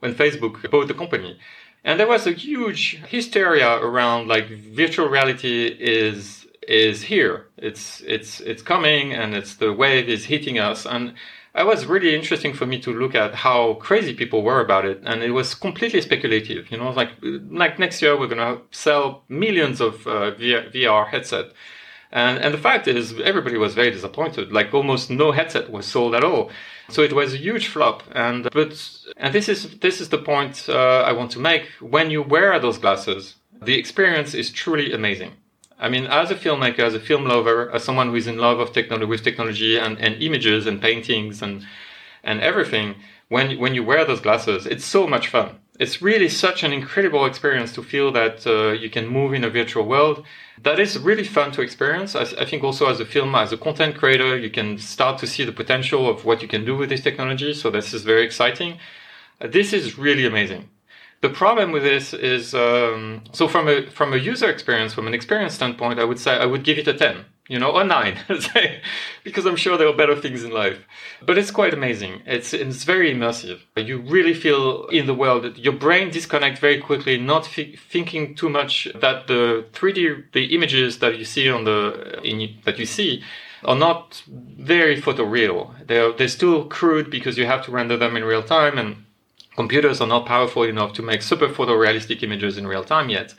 [0.01, 1.39] when Facebook bought the company.
[1.87, 7.47] And there was a huge hysteria around like virtual reality is is here.
[7.57, 10.85] It's it's it's coming and it's the wave is hitting us.
[10.85, 11.15] And
[11.55, 15.01] it was really interesting for me to look at how crazy people were about it.
[15.05, 17.11] And it was completely speculative you know like
[17.63, 21.53] like next year we're going to sell millions of uh, VR headset
[22.13, 26.15] and and the fact is everybody was very disappointed like almost no headset was sold
[26.15, 26.51] at all
[26.89, 28.03] so it was a huge flop.
[28.13, 31.67] And but and this is this is the point uh, I want to make.
[31.81, 35.33] When you wear those glasses, the experience is truly amazing.
[35.79, 38.61] I mean, as a filmmaker, as a film lover, as someone who is in love
[38.61, 41.67] of technology with technology and, and images and paintings and
[42.23, 42.97] and everything,
[43.29, 45.59] when when you wear those glasses, it's so much fun.
[45.79, 49.51] It's really such an incredible experience to feel that uh, you can move in a
[49.51, 50.25] virtual world.
[50.63, 52.15] That is really fun to experience.
[52.17, 55.27] I, I, think also as a film, as a content creator, you can start to
[55.27, 57.53] see the potential of what you can do with this technology.
[57.53, 58.79] So this is very exciting.
[59.39, 60.71] This is really amazing.
[61.21, 65.15] The problem with this is um, so from a from a user experience, from an
[65.15, 68.19] experience standpoint, I would say I would give it a ten you know, or nine,
[69.25, 70.85] because I'm sure there are better things in life.
[71.25, 72.23] But it's quite amazing.
[72.27, 73.61] It's it's very immersive.
[73.77, 75.57] You really feel in the world.
[75.57, 81.19] Your brain disconnects very quickly, not thinking too much that the 3D the images that
[81.19, 83.23] you see on the in, that you see
[83.65, 85.87] are not very photoreal.
[85.87, 89.05] They're they're still crude because you have to render them in real time, and
[89.55, 93.35] computers are not powerful enough to make super photorealistic images in real time yet.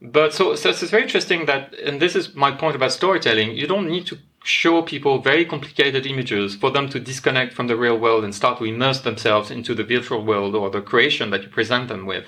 [0.00, 3.66] But so, so it's very interesting that, and this is my point about storytelling, you
[3.66, 7.98] don't need to show people very complicated images for them to disconnect from the real
[7.98, 11.48] world and start to immerse themselves into the virtual world or the creation that you
[11.48, 12.26] present them with.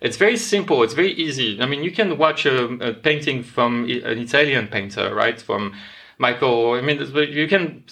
[0.00, 0.82] It's very simple.
[0.82, 1.60] It's very easy.
[1.60, 5.40] I mean, you can watch a, a painting from an Italian painter, right?
[5.40, 5.74] From
[6.16, 6.72] Michael.
[6.72, 7.84] I mean, you can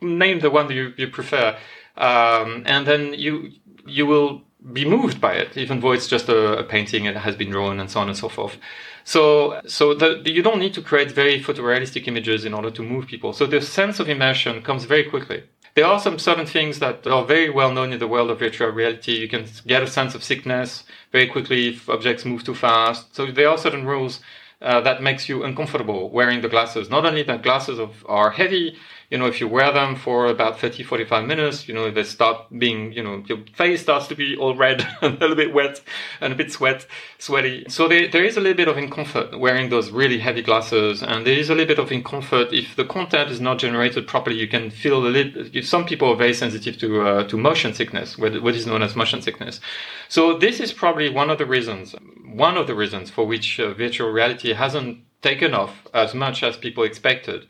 [0.00, 1.56] name the one that you, you prefer,
[1.96, 3.50] um, and then you
[3.86, 4.42] you will
[4.72, 7.50] be moved by it, even though it's just a, a, painting and it has been
[7.50, 8.58] drawn and so on and so forth.
[9.04, 13.06] So, so the, you don't need to create very photorealistic images in order to move
[13.06, 13.32] people.
[13.32, 15.44] So the sense of immersion comes very quickly.
[15.74, 18.70] There are some certain things that are very well known in the world of virtual
[18.70, 19.12] reality.
[19.12, 23.14] You can get a sense of sickness very quickly if objects move too fast.
[23.14, 24.20] So there are certain rules
[24.60, 26.90] uh, that makes you uncomfortable wearing the glasses.
[26.90, 28.76] Not only that glasses of, are heavy,
[29.10, 32.46] you know, if you wear them for about 30, 45 minutes, you know, they start
[32.56, 35.80] being, you know, your face starts to be all red and a little bit wet
[36.20, 36.86] and a bit sweat,
[37.18, 37.64] sweaty.
[37.68, 41.02] So there, there is a little bit of discomfort wearing those really heavy glasses.
[41.02, 44.36] And there is a little bit of discomfort if the content is not generated properly.
[44.36, 48.16] You can feel a little, some people are very sensitive to, uh, to motion sickness,
[48.16, 49.60] what is known as motion sickness.
[50.08, 53.74] So this is probably one of the reasons, one of the reasons for which uh,
[53.74, 57.48] virtual reality hasn't taken off as much as people expected.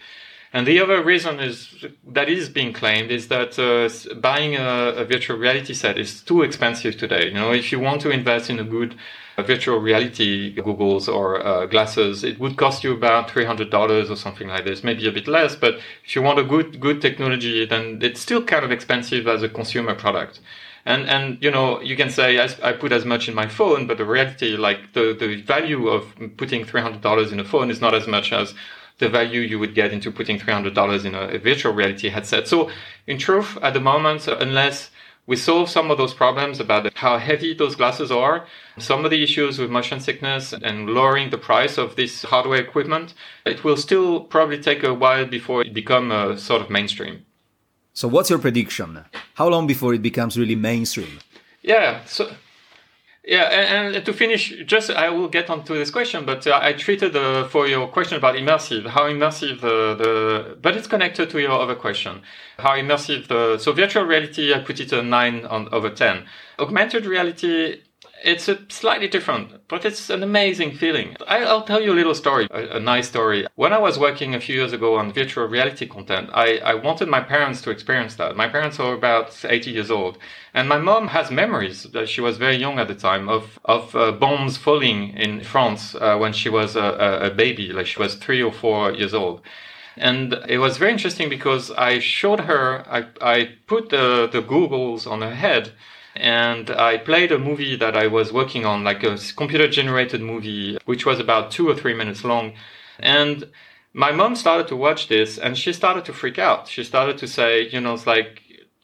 [0.53, 5.05] And the other reason is that is being claimed is that uh, buying a, a,
[5.05, 7.29] virtual reality set is too expensive today.
[7.29, 8.97] You know, if you want to invest in a good
[9.37, 14.11] uh, virtual reality goggles or uh, glasses, it would cost you about three hundred dollars
[14.11, 15.55] or something like this, maybe a bit less.
[15.55, 19.45] But if you want a good good technology, then it's still kind of expensive as
[19.45, 20.41] a consumer product.
[20.85, 23.87] And and you know you can say I, I put as much in my phone,
[23.87, 27.71] but the reality, like the the value of putting three hundred dollars in a phone,
[27.71, 28.53] is not as much as
[29.01, 32.47] the value you would get into putting $300 in a, a virtual reality headset.
[32.47, 32.71] So
[33.07, 34.91] in truth, at the moment, unless
[35.27, 38.47] we solve some of those problems about how heavy those glasses are,
[38.79, 43.15] some of the issues with motion sickness and lowering the price of this hardware equipment,
[43.45, 47.25] it will still probably take a while before it become a sort of mainstream.
[47.93, 49.05] So what's your prediction?
[49.35, 51.19] How long before it becomes really mainstream?
[51.63, 52.33] Yeah, so
[53.24, 57.14] yeah, and, to finish, just I will get onto this question, but uh, I treated
[57.14, 61.74] uh, for your question about immersive, how immersive the, but it's connected to your other
[61.74, 62.22] question,
[62.59, 66.24] how immersive the, so virtual reality, I put it a nine on over 10.
[66.59, 67.83] Augmented reality,
[68.22, 71.16] it's a slightly different, but it's an amazing feeling.
[71.26, 73.46] I, will tell you a little story, a, a, nice story.
[73.54, 77.09] When I was working a few years ago on virtual reality content, I, I wanted
[77.09, 78.37] my parents to experience that.
[78.37, 80.18] My parents are about 80 years old.
[80.52, 83.94] And my mom has memories, that she was very young at the time, of, of
[83.94, 88.14] uh, bombs falling in France uh, when she was a, a baby, like she was
[88.14, 89.40] three or four years old.
[89.96, 95.06] And it was very interesting because I showed her, I, I put the, the goggles
[95.06, 95.72] on her head
[96.16, 100.79] and I played a movie that I was working on, like a computer generated movie,
[100.85, 102.55] which was about two or three minutes long.
[102.99, 103.51] And
[103.92, 106.68] my mom started to watch this and she started to freak out.
[106.68, 108.42] She started to say, you know, it's like,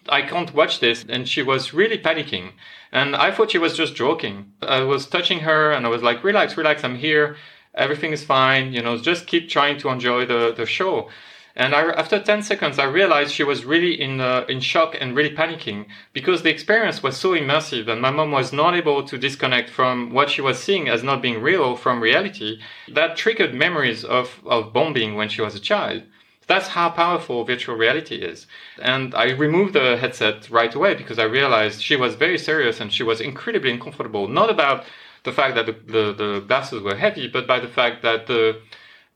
[0.09, 1.05] I can't watch this.
[1.09, 2.53] And she was really panicking.
[2.93, 4.53] And I thought she was just joking.
[4.63, 7.37] I was touching her and I was like, relax, relax, I'm here.
[7.75, 8.73] Everything is fine.
[8.73, 11.11] You know, just keep trying to enjoy the, the show.
[11.57, 15.17] And I, after 10 seconds, I realized she was really in, uh, in shock and
[15.17, 19.17] really panicking because the experience was so immersive and my mom was not able to
[19.17, 22.61] disconnect from what she was seeing as not being real from reality.
[22.93, 26.03] That triggered memories of, of bombing when she was a child.
[26.47, 28.47] That's how powerful virtual reality is.
[28.81, 32.93] And I removed the headset right away because I realized she was very serious and
[32.93, 34.29] she was incredibly uncomfortable.
[34.29, 34.85] Not about
[35.25, 38.61] the fact that the, the, the glasses were heavy, but by the fact that the,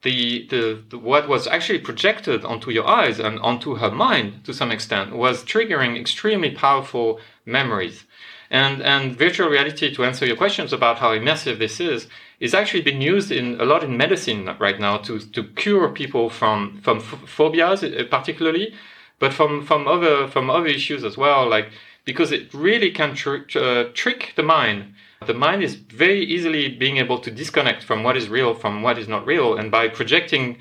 [0.03, 4.55] the, the, the, what was actually projected onto your eyes and onto her mind to
[4.55, 8.05] some extent was triggering extremely powerful memories.
[8.51, 12.09] And, and virtual reality, to answer your questions about how immersive this is,
[12.40, 16.30] is actually being used in a lot in medicine right now to, to cure people
[16.30, 18.74] from, from phobias uh, particularly,
[19.18, 21.48] but from, from other, from other issues as well.
[21.48, 21.70] Like
[22.05, 24.94] because it really can tr- uh, trick the mind.
[25.26, 28.98] The mind is very easily being able to disconnect from what is real from what
[28.98, 30.58] is not real, and by projecting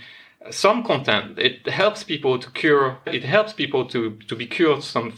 [0.51, 2.97] some content, it helps people to cure.
[3.05, 5.11] It helps people to to be cured some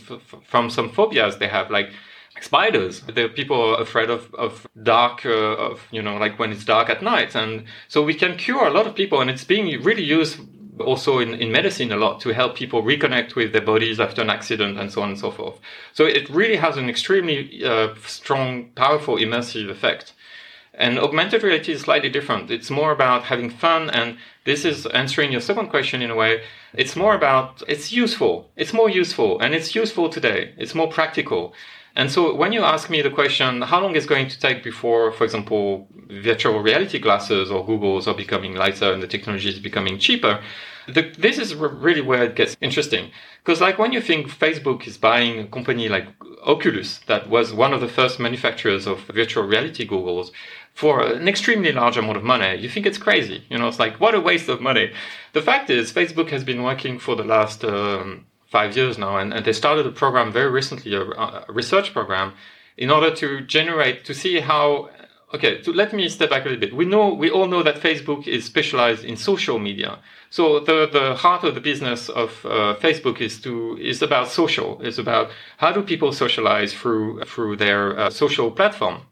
[0.46, 1.90] from some phobias they have, like
[2.42, 3.02] spiders.
[3.02, 5.30] The people are afraid of, of dark, uh,
[5.70, 7.36] of, you know, like when it's dark at night.
[7.36, 10.40] And so we can cure a lot of people and it's being really used
[10.80, 14.30] also in, in medicine a lot to help people reconnect with their bodies after an
[14.30, 15.60] accident and so on and so forth.
[15.94, 20.14] So it really has an extremely uh, strong, powerful, immersive effect.
[20.74, 22.50] And augmented reality is slightly different.
[22.50, 26.44] It's more about having fun, and this is answering your second question in a way.
[26.74, 28.50] It's more about, it's useful.
[28.56, 30.54] It's more useful, and it's useful today.
[30.58, 31.54] It's more practical.
[31.96, 35.12] And so when you ask me the question, how long is going to take before,
[35.12, 40.00] for example, virtual reality glasses or Googles are becoming lighter and the technology is becoming
[40.00, 40.42] cheaper,
[40.88, 43.12] the, this is really where it gets interesting.
[43.44, 46.08] Because like when you think Facebook is buying a company like
[46.44, 50.32] Oculus, that was one of the first manufacturers of virtual reality goggles,
[50.74, 53.44] for an extremely large amount of money, you think it's crazy.
[53.50, 54.92] You know, it's like, what a waste of money.
[55.34, 59.34] The fact is, Facebook has been working for the last um, five years now, and,
[59.34, 62.34] and they started a program very recently, a, a research program,
[62.78, 64.90] in order to generate to see how.
[65.34, 66.76] Okay, to let me step back a little bit.
[66.76, 70.00] We know we all know that Facebook is specialized in social media.
[70.30, 74.82] So the the heart of the business of uh, Facebook is to is about social.
[74.82, 79.06] Is about how do people socialize through through their uh, social platform.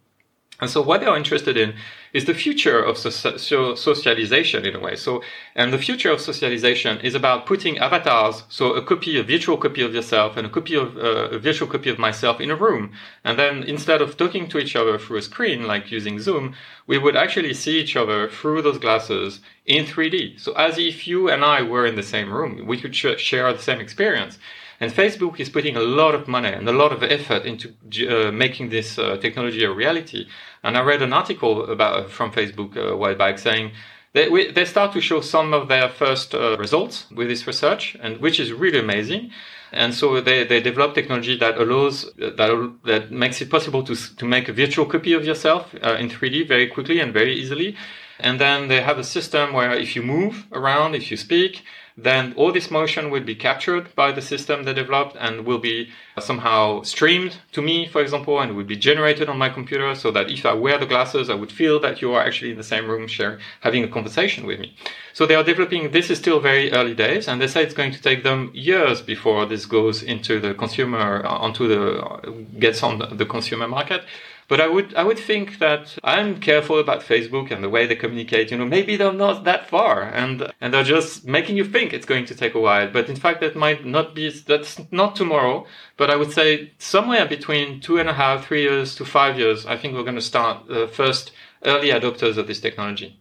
[0.61, 1.75] And so what they are interested in
[2.11, 4.95] is the future of so- socialization in a way.
[4.95, 5.21] So,
[5.55, 9.81] and the future of socialization is about putting avatars, so a copy, a virtual copy
[9.81, 12.91] of yourself and a copy of uh, a virtual copy of myself in a room.
[13.23, 16.55] And then instead of talking to each other through a screen, like using Zoom,
[16.87, 20.39] we would actually see each other through those glasses in 3D.
[20.39, 23.53] So as if you and I were in the same room, we could sh- share
[23.53, 24.39] the same experience.
[24.79, 27.73] And Facebook is putting a lot of money and a lot of effort into
[28.07, 30.27] uh, making this uh, technology a reality.
[30.63, 33.71] And I read an article about from Facebook uh, a while back saying
[34.13, 37.95] they, we, they start to show some of their first uh, results with this research,
[38.01, 39.31] and which is really amazing.
[39.71, 44.25] And so they, they develop technology that allows that that makes it possible to to
[44.25, 47.75] make a virtual copy of yourself uh, in 3D very quickly and very easily.
[48.19, 51.63] And then they have a system where if you move around, if you speak,
[52.03, 55.89] then all this motion will be captured by the system they developed and will be
[56.19, 60.29] somehow streamed to me, for example, and will be generated on my computer so that
[60.29, 62.87] if I wear the glasses, I would feel that you are actually in the same
[62.87, 64.75] room sharing, having a conversation with me.
[65.13, 67.91] So they are developing, this is still very early days, and they say it's going
[67.91, 72.83] to take them years before this goes into the consumer, uh, onto the, uh, gets
[72.83, 74.03] on the, the consumer market.
[74.49, 77.95] But I would I would think that I'm careful about Facebook and the way they
[77.95, 78.49] communicate.
[78.49, 82.07] You know, maybe they're not that far, and and they're just making you think it's
[82.07, 82.89] going to take a while.
[82.89, 84.27] But in fact, that might not be.
[84.31, 85.67] That's not tomorrow.
[85.97, 89.67] But I would say somewhere between two and a half, three years to five years.
[89.67, 91.31] I think we're going to start the first
[91.63, 93.19] early adopters of this technology.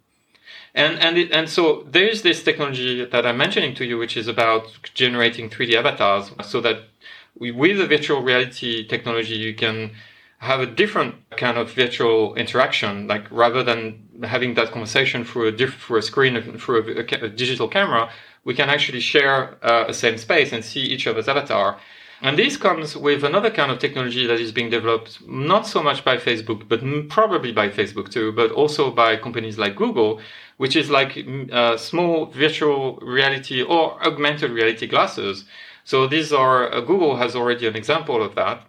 [0.75, 4.17] And and it, and so there is this technology that I'm mentioning to you, which
[4.17, 4.65] is about
[4.95, 6.85] generating 3D avatars, so that
[7.39, 9.91] with the virtual reality technology, you can
[10.39, 13.09] have a different kind of virtual interaction.
[13.09, 17.25] Like rather than having that conversation through a diff- through a screen through a, a,
[17.27, 18.11] a, digital camera,
[18.45, 21.79] we can actually share uh, a same space and see each other's avatar.
[22.21, 26.05] And this comes with another kind of technology that is being developed, not so much
[26.05, 30.21] by Facebook, but probably by Facebook too, but also by companies like Google,
[30.57, 31.17] which is like
[31.53, 35.45] uh, small virtual reality or augmented reality glasses.
[35.85, 38.67] So these are, uh, Google has already an example of that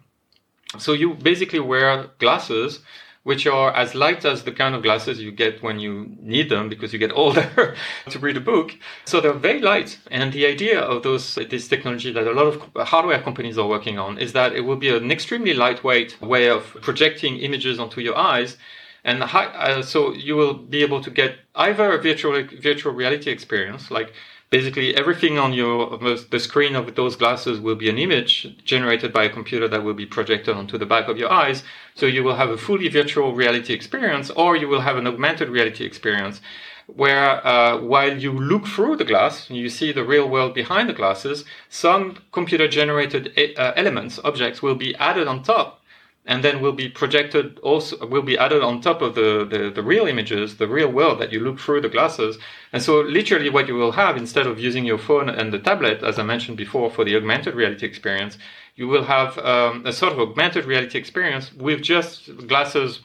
[0.77, 2.81] so you basically wear glasses
[3.23, 6.69] which are as light as the kind of glasses you get when you need them
[6.69, 7.75] because you get older
[8.09, 8.75] to read a book.
[9.05, 9.99] So they're very light.
[10.09, 13.99] And the idea of those this technology that a lot of hardware companies are working
[13.99, 18.17] on is that it will be an extremely lightweight way of projecting images onto your
[18.17, 18.57] eyes.
[19.03, 23.29] And high, uh, so you will be able to get either a virtual virtual reality
[23.31, 24.13] experience, like
[24.49, 29.23] basically everything on your the screen of those glasses will be an image generated by
[29.25, 31.63] a computer that will be projected onto the back of your eyes.
[31.95, 35.49] So you will have a fully virtual reality experience or you will have an augmented
[35.49, 36.41] reality experience
[36.87, 40.93] where uh, while you look through the glass you see the real world behind the
[40.93, 45.78] glasses some computer generated uh, elements objects will be added on top
[46.25, 49.81] and then will be projected also will be added on top of the, the, the,
[49.81, 52.37] real images the real world that you look through the glasses.
[52.71, 56.03] And so literally what you will have instead of using your phone and the tablet
[56.03, 58.37] as i mentioned before for the augmented reality experience
[58.75, 63.01] you will have um, a sort of augmented reality experience with just glasses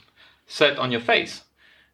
[0.46, 1.43] set on your face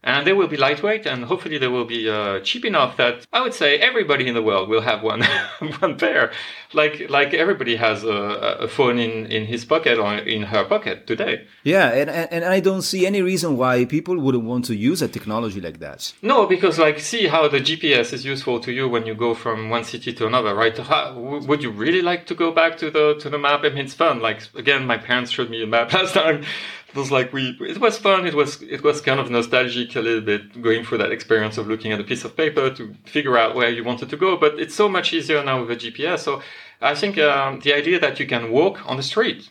[0.02, 3.42] and they will be lightweight and hopefully they will be uh, cheap enough that I
[3.42, 5.22] would say everybody in the world will have one
[5.80, 6.32] one pair.
[6.72, 8.18] Like like everybody has a,
[8.60, 11.46] a, phone in in his pocket or in her pocket today.
[11.64, 15.08] Yeah and, and I don't see any reason why people wouldn't want to use a
[15.08, 16.12] technology like that.
[16.22, 19.68] No because like see how the GPS is useful to you when you go from
[19.68, 20.76] one city to another right?
[20.78, 23.84] How, would you really like to go back to the to the map I mean
[23.84, 26.44] it's fun like again my parents showed me a map last time
[26.90, 30.00] it was like we it was fun it was it was kind of nostalgic a
[30.00, 33.38] little bit going through that experience of looking at a piece of paper to figure
[33.38, 36.20] out where you wanted to go but it's so much easier now with a gps
[36.20, 36.42] so
[36.80, 39.50] i think um, the idea that you can walk on the street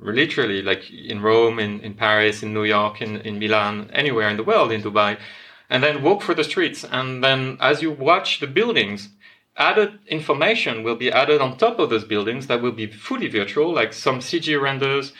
[0.00, 4.36] literally like in rome in, in paris in new york in, in milan anywhere in
[4.36, 5.16] the world in dubai
[5.68, 9.10] and then walk through the streets and then as you watch the buildings
[9.56, 13.72] added information will be added on top of those buildings that will be fully virtual
[13.72, 15.12] like some cg renders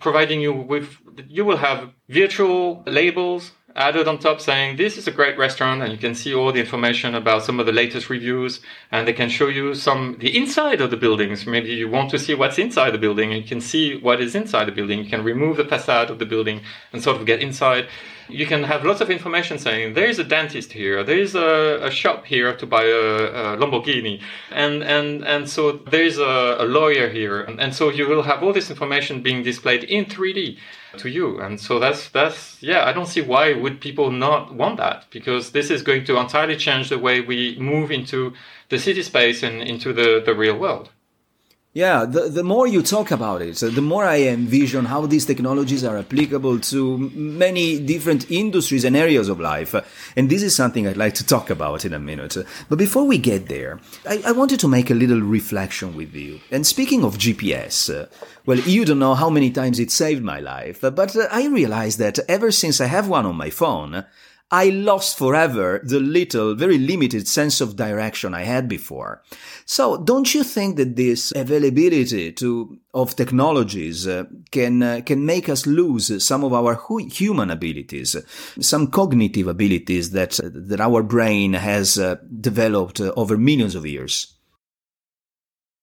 [0.00, 0.96] providing you with,
[1.28, 5.92] you will have virtual labels added on top saying this is a great restaurant and
[5.92, 9.28] you can see all the information about some of the latest reviews and they can
[9.28, 11.46] show you some the inside of the buildings.
[11.46, 14.34] Maybe you want to see what's inside the building and you can see what is
[14.34, 15.04] inside the building.
[15.04, 16.60] You can remove the facade of the building
[16.92, 17.88] and sort of get inside
[18.28, 21.80] you can have lots of information saying there is a dentist here, there is a,
[21.82, 24.20] a shop here to buy a, a, Lamborghini,
[24.50, 28.22] and and and so there is a, a lawyer here, and, and, so you will
[28.22, 30.58] have all this information being displayed in 3D
[30.98, 34.76] to you, and so that's that's yeah, I don't see why would people not want
[34.78, 38.34] that because this is going to entirely change the way we move into
[38.68, 40.90] the city space and into the the real world.
[41.78, 45.84] Yeah, the, the more you talk about it, the more I envision how these technologies
[45.84, 49.76] are applicable to many different industries and areas of life.
[50.16, 52.36] And this is something I'd like to talk about in a minute.
[52.68, 56.40] But before we get there, I, I wanted to make a little reflection with you.
[56.50, 58.06] And speaking of GPS, uh,
[58.44, 62.00] well, you don't know how many times it saved my life, but uh, I realized
[62.00, 64.04] that ever since I have one on my phone,
[64.50, 69.22] I lost forever the little, very limited sense of direction I had before.
[69.66, 75.50] So don't you think that this availability to, of technologies uh, can, uh, can make
[75.50, 78.16] us lose some of our hu- human abilities,
[78.58, 84.34] some cognitive abilities that, that our brain has uh, developed uh, over millions of years?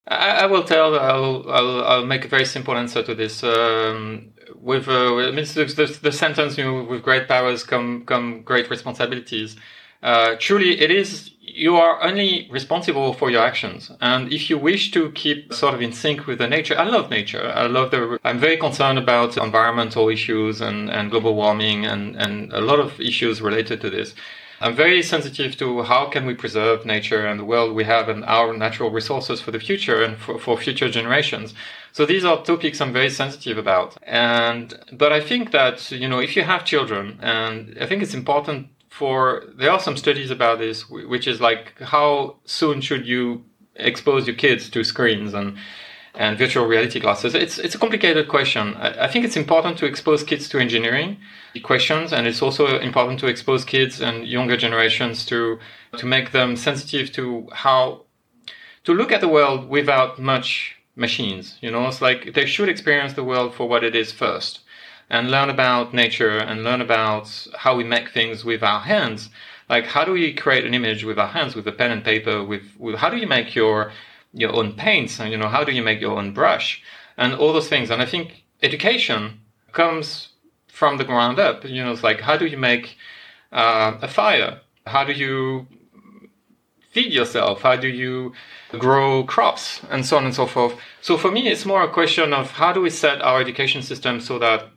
[0.07, 0.97] I, I will tell.
[0.97, 3.43] I'll, I'll, I'll make a very simple answer to this.
[3.43, 4.34] Um,
[4.66, 9.55] with uh, the, the, the, sentence, you know, with great powers come come great responsibilities.
[10.01, 14.89] Uh, truly, it is you are only responsible for your actions, and if you wish
[14.91, 17.51] to keep sort of in sync with the nature, I love nature.
[17.55, 18.20] I love the.
[18.24, 22.99] I'm very concerned about environmental issues and and global warming and and a lot of
[22.99, 24.16] issues related to this.
[24.62, 28.24] I'm very sensitive to how can we preserve nature and the world we have and
[28.26, 31.53] our natural resources for the future and for, for future generations.
[31.91, 33.97] So these are topics I'm very sensitive about.
[34.03, 38.14] And, but I think that, you know, if you have children, and I think it's
[38.14, 43.43] important for, there are some studies about this, which is like, how soon should you
[43.76, 45.58] expose your kids to screens and,
[46.18, 47.36] and virtual reality glasses?
[47.36, 48.76] It's, it's a complicated question.
[48.76, 51.18] I, think it's important to expose kids to engineering
[51.63, 55.59] questions and it's also important to expose kids and younger generations to
[55.97, 58.01] to make them sensitive to how
[58.84, 63.13] to look at the world without much machines you know it's like they should experience
[63.13, 64.59] the world for what it is first
[65.09, 69.30] and learn about nature and learn about how we make things with our hands
[69.70, 72.43] like how do we create an image with our hands with a pen and paper
[72.43, 73.91] with, with how do you make your
[74.36, 76.84] your own paints and you know how do you make your own brush
[77.18, 79.40] and all those things and i think education
[79.72, 80.30] comes
[80.76, 81.64] from the ground up.
[81.64, 82.98] You know, it's like how do you make
[83.52, 84.62] uh, a fire?
[84.86, 85.68] How do you
[86.92, 87.62] feed yourself?
[87.62, 88.34] How do you
[88.72, 89.82] grow crops?
[89.90, 90.74] And so on and so forth.
[91.02, 94.20] So for me, it's more a question of how do we set our education system
[94.20, 94.70] so that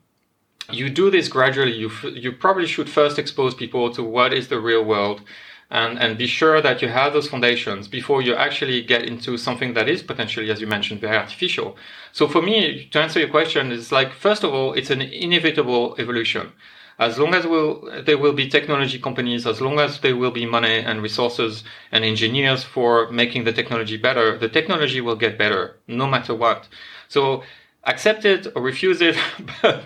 [0.70, 1.72] you do this gradually.
[1.72, 5.22] You, f- you probably should first expose people to what is the real world
[5.70, 9.74] and, and be sure that you have those foundations before you actually get into something
[9.74, 11.76] that is potentially, as you mentioned, very artificial.
[12.12, 15.94] So for me, to answer your question, is like, first of all, it's an inevitable
[15.98, 16.52] evolution.
[16.98, 20.46] As long as will, there will be technology companies, as long as there will be
[20.46, 21.62] money and resources
[21.92, 26.66] and engineers for making the technology better, the technology will get better no matter what.
[27.08, 27.44] So
[27.84, 29.16] accept it or refuse it.
[29.62, 29.82] but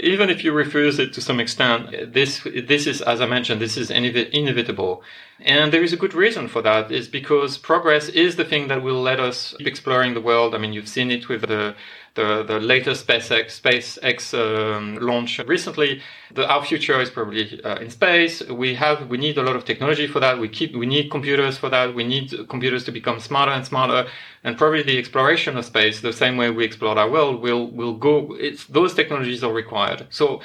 [0.00, 3.76] even if you refuse it to some extent, this this is, as I mentioned, this
[3.76, 5.02] is inevitable,
[5.40, 6.90] and there is a good reason for that.
[6.90, 10.54] Is because progress is the thing that will let us keep exploring the world.
[10.54, 11.74] I mean, you've seen it with the
[12.14, 16.02] the, the latest SpaceX SpaceX um, launch recently.
[16.32, 18.42] The, our future is probably uh, in space.
[18.48, 20.38] We have we need a lot of technology for that.
[20.38, 21.94] We keep we need computers for that.
[21.94, 24.08] We need computers to become smarter and smarter.
[24.42, 27.94] And probably the exploration of space, the same way we explore our world, will will
[27.94, 28.34] go.
[28.38, 30.06] It's those technologies are required.
[30.10, 30.40] So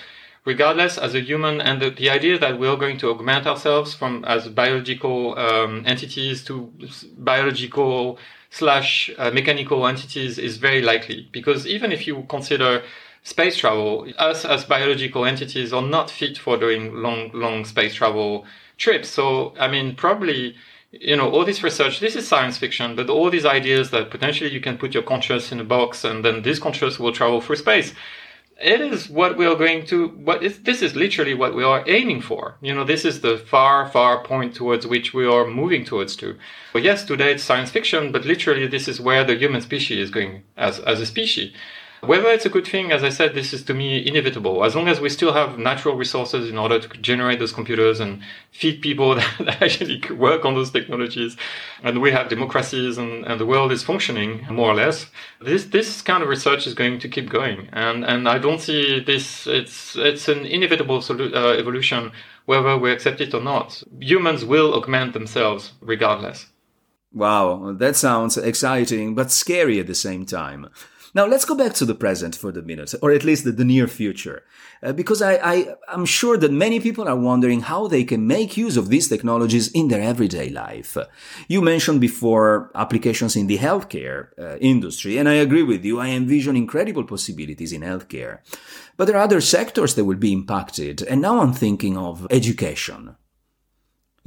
[0.46, 4.24] regardless as a human and the, the idea that we're going to augment ourselves from
[4.26, 6.72] as biological um, entities to
[7.18, 8.20] biological
[8.58, 11.28] slash uh, mechanical entities is very likely.
[11.34, 12.84] Because even if you consider
[13.24, 18.46] space travel us as biological entities are not fit for doing long long space travel
[18.78, 19.10] trips.
[19.10, 20.56] So i mean probably
[20.92, 24.52] you know all this research this is science fiction but all these ideas that potentially
[24.52, 27.56] you can put your conscious in a box and then this conscious will travel through
[27.58, 27.94] space
[28.62, 31.84] it is what we are going to what is this is literally what we are
[31.88, 32.56] aiming for.
[32.62, 36.38] You know this is the far far point towards which we are moving towards to.
[36.72, 40.10] But yes today it's science fiction but literally this is where the human species is
[40.10, 41.54] going as as a species
[42.08, 44.64] whether it's a good thing, as I said, this is to me inevitable.
[44.64, 48.22] As long as we still have natural resources in order to generate those computers and
[48.52, 51.38] feed people that actually work on those technologies,
[51.84, 55.08] and we have democracies and, and the world is functioning more or less,
[55.42, 57.70] this this kind of research is going to keep going.
[57.72, 59.48] And and I don't see this.
[59.48, 62.12] It's it's an inevitable solu- uh, evolution,
[62.46, 63.84] whether we accept it or not.
[64.00, 66.48] Humans will augment themselves regardless.
[67.14, 70.68] Wow, that sounds exciting but scary at the same time.
[71.16, 73.64] Now let's go back to the present for the minute, or at least the, the
[73.64, 74.44] near future,
[74.84, 78.58] uh, because I, I, I'm sure that many people are wondering how they can make
[78.58, 80.98] use of these technologies in their everyday life.
[81.48, 86.02] You mentioned before applications in the healthcare uh, industry, and I agree with you.
[86.02, 88.40] I envision incredible possibilities in healthcare.
[88.98, 93.16] But there are other sectors that will be impacted, and now I'm thinking of education.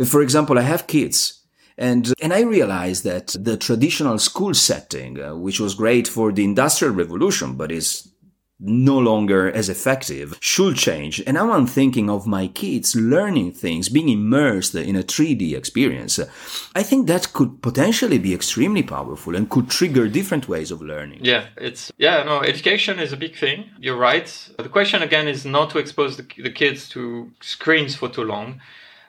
[0.07, 1.38] For example, I have kids
[1.79, 6.45] and, and I realized that the traditional school setting, uh, which was great for the
[6.45, 8.09] industrial revolution, but is
[8.61, 11.22] no longer as effective, should change.
[11.26, 16.18] And now I'm thinking of my kids learning things, being immersed in a 3D experience.
[16.74, 21.20] I think that could potentially be extremely powerful and could trigger different ways of learning.
[21.22, 23.70] Yeah, it's, yeah, no, education is a big thing.
[23.79, 24.26] You're right.
[24.59, 28.61] The question again is not to expose the, the kids to screens for too long.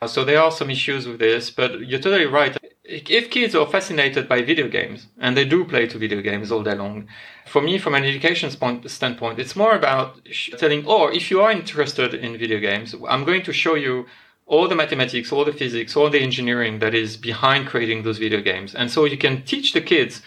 [0.02, 2.58] Uh, so there are some issues with this, but you're totally right.
[2.84, 6.64] If kids are fascinated by video games and they do play to video games all
[6.64, 7.08] day long
[7.46, 8.50] for me from an education
[8.88, 10.20] standpoint it's more about
[10.58, 14.06] telling oh if you are interested in video games i'm going to show you
[14.50, 18.42] all the mathematics all the physics all the engineering that is behind creating those video
[18.42, 18.74] games.
[18.74, 20.22] And so you can teach the kids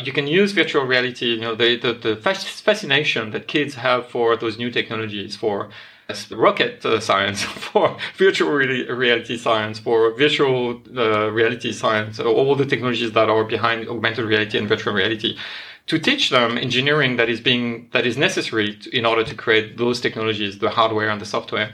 [0.00, 4.36] you can use virtual reality you know the, the, the fascination that kids have for
[4.36, 5.70] those new technologies for
[6.30, 13.12] rocket uh, science, for virtual reality science, for visual uh, reality science, all the technologies
[13.12, 15.36] that are behind augmented reality and virtual reality,
[15.86, 19.76] to teach them engineering that is being that is necessary to, in order to create
[19.76, 21.72] those technologies, the hardware and the software.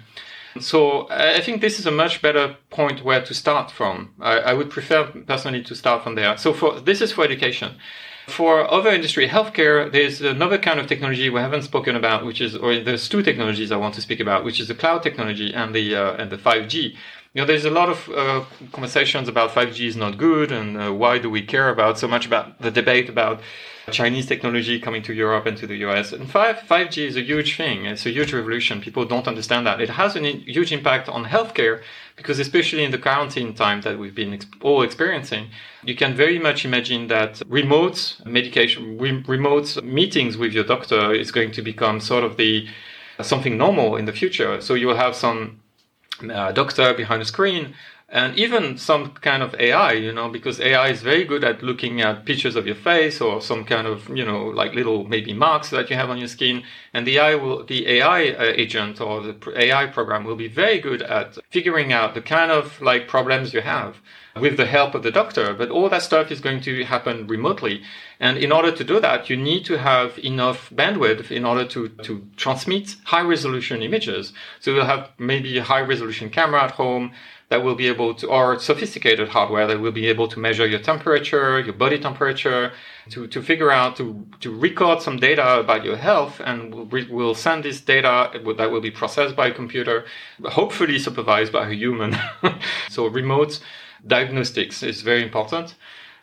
[0.61, 4.14] So I think this is a much better point where to start from.
[4.20, 6.37] I, I would prefer personally to start from there.
[6.39, 7.76] So for this is for education.
[8.26, 12.56] For other industry, healthcare, there's another kind of technology we haven't spoken about, which is,
[12.56, 15.72] or there's two technologies I want to speak about, which is the cloud technology and
[15.72, 16.74] the uh, and the 5G.
[17.34, 20.92] You know, there's a lot of uh, conversations about 5G is not good and uh,
[20.92, 23.40] why do we care about so much about the debate about
[23.93, 26.12] Chinese technology coming to Europe and to the US.
[26.12, 27.87] And 5, 5G is a huge thing.
[27.87, 28.80] It's a huge revolution.
[28.80, 29.80] People don't understand that.
[29.80, 31.82] It has a huge impact on healthcare
[32.16, 35.49] because especially in the quarantine time that we've been all experiencing,
[35.84, 41.30] you can very much imagine that remote medication, re- remote meetings with your doctor is
[41.30, 42.66] going to become sort of the
[43.22, 44.61] something normal in the future.
[44.61, 45.61] So you'll have some
[46.22, 47.74] uh, doctor behind a screen
[48.16, 52.00] and even some kind of AI, you know, because AI is very good at looking
[52.00, 55.68] at pictures of your face or some kind of, you know, like little maybe marks
[55.68, 56.62] that you have on your skin.
[56.94, 60.78] And the AI will, the AI uh, agent or the AI program will be very
[60.78, 63.98] good at figuring out the kind of like problems you have
[64.40, 65.52] with the help of the doctor.
[65.52, 67.82] But all that stuff is going to happen remotely.
[68.18, 71.88] And in order to do that, you need to have enough bandwidth in order to,
[71.88, 74.32] to transmit high resolution images.
[74.60, 77.12] So you'll have maybe a high resolution camera at home
[77.49, 80.80] that will be able to, or sophisticated hardware that will be able to measure your
[80.80, 82.72] temperature, your body temperature,
[83.11, 87.34] to, to figure out, to, to record some data about your health, and we'll, we'll
[87.34, 90.05] send this data that will be processed by a computer,
[90.44, 92.16] hopefully supervised by a human.
[92.88, 93.61] so remote
[94.05, 95.76] diagnostics is very important.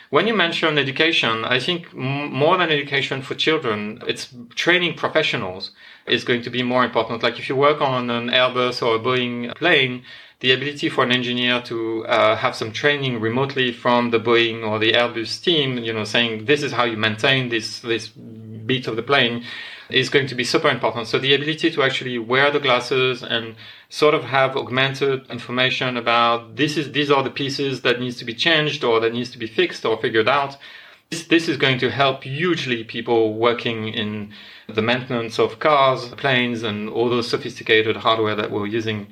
[0.10, 5.72] When you mention education, I think more than education for children, it's training professionals
[6.06, 7.24] is going to be more important.
[7.24, 10.04] Like if you work on an Airbus or a Boeing plane,
[10.44, 14.78] the ability for an engineer to uh, have some training remotely from the Boeing or
[14.78, 18.98] the Airbus team, you know, saying this is how you maintain this this bit of
[18.98, 19.46] the plane,
[19.90, 21.08] is going to be super important.
[21.08, 23.56] So the ability to actually wear the glasses and
[23.88, 28.26] sort of have augmented information about this is these are the pieces that needs to
[28.26, 30.58] be changed or that needs to be fixed or figured out
[31.10, 34.34] This, this is going to help hugely people working in
[34.68, 39.08] the maintenance of cars, planes, and all those sophisticated hardware that we're using.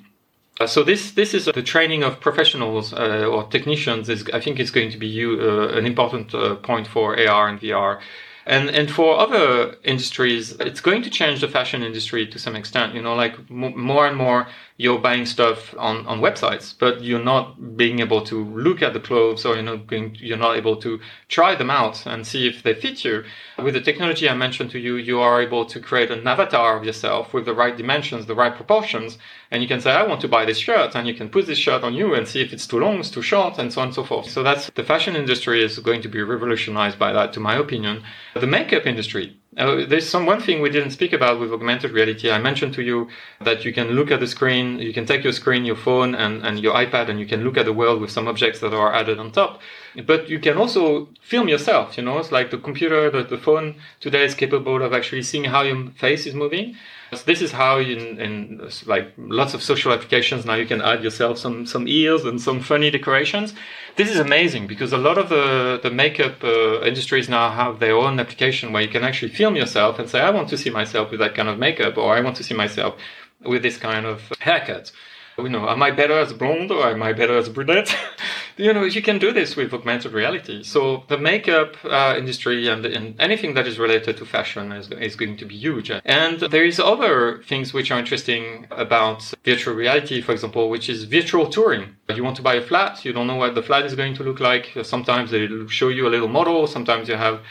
[0.61, 4.09] Uh, so this this is the training of professionals uh, or technicians.
[4.09, 7.59] Is I think is going to be uh, an important uh, point for AR and
[7.59, 7.99] VR
[8.45, 12.95] and and for other industries it's going to change the fashion industry to some extent
[12.95, 14.47] you know like more and more
[14.81, 18.99] you're buying stuff on, on websites but you're not being able to look at the
[18.99, 22.63] clothes or you're not going you're not able to try them out and see if
[22.63, 23.23] they fit you
[23.63, 26.83] with the technology i mentioned to you you are able to create an avatar of
[26.83, 29.17] yourself with the right dimensions the right proportions
[29.51, 31.57] and you can say i want to buy this shirt and you can put this
[31.57, 33.87] shirt on you and see if it's too long it's too short and so on
[33.87, 37.33] and so forth so that's the fashion industry is going to be revolutionized by that
[37.33, 38.03] to my opinion
[38.33, 39.40] the makeup industry.
[39.57, 42.31] Uh, there's some one thing we didn't speak about with augmented reality.
[42.31, 43.09] I mentioned to you
[43.41, 46.41] that you can look at the screen, you can take your screen, your phone, and,
[46.45, 48.93] and your iPad, and you can look at the world with some objects that are
[48.93, 49.59] added on top.
[50.07, 51.97] But you can also film yourself.
[51.97, 55.43] You know, it's like the computer, the, the phone today is capable of actually seeing
[55.43, 56.77] how your face is moving.
[57.13, 61.03] So this is how in, in like lots of social applications now you can add
[61.03, 63.53] yourself some some ears and some funny decorations.
[63.97, 67.95] This is amazing because a lot of the the makeup uh, industries now have their
[67.95, 71.11] own application where you can actually film yourself and say I want to see myself
[71.11, 72.95] with that kind of makeup or I want to see myself
[73.43, 74.91] with this kind of haircut
[75.37, 77.95] you know, am I better as blonde or am I better as brunette?
[78.57, 80.63] you know, you can do this with augmented reality.
[80.63, 85.15] So the makeup uh, industry and, and, anything that is related to fashion is, is
[85.15, 85.91] going to be huge.
[86.05, 91.03] And there is other things which are interesting about virtual reality, for example, which is
[91.03, 91.95] virtual touring.
[92.13, 94.23] You want to buy a flat, you don't know what the flat is going to
[94.23, 94.77] look like.
[94.83, 96.67] Sometimes they show you a little model.
[96.67, 97.41] Sometimes you have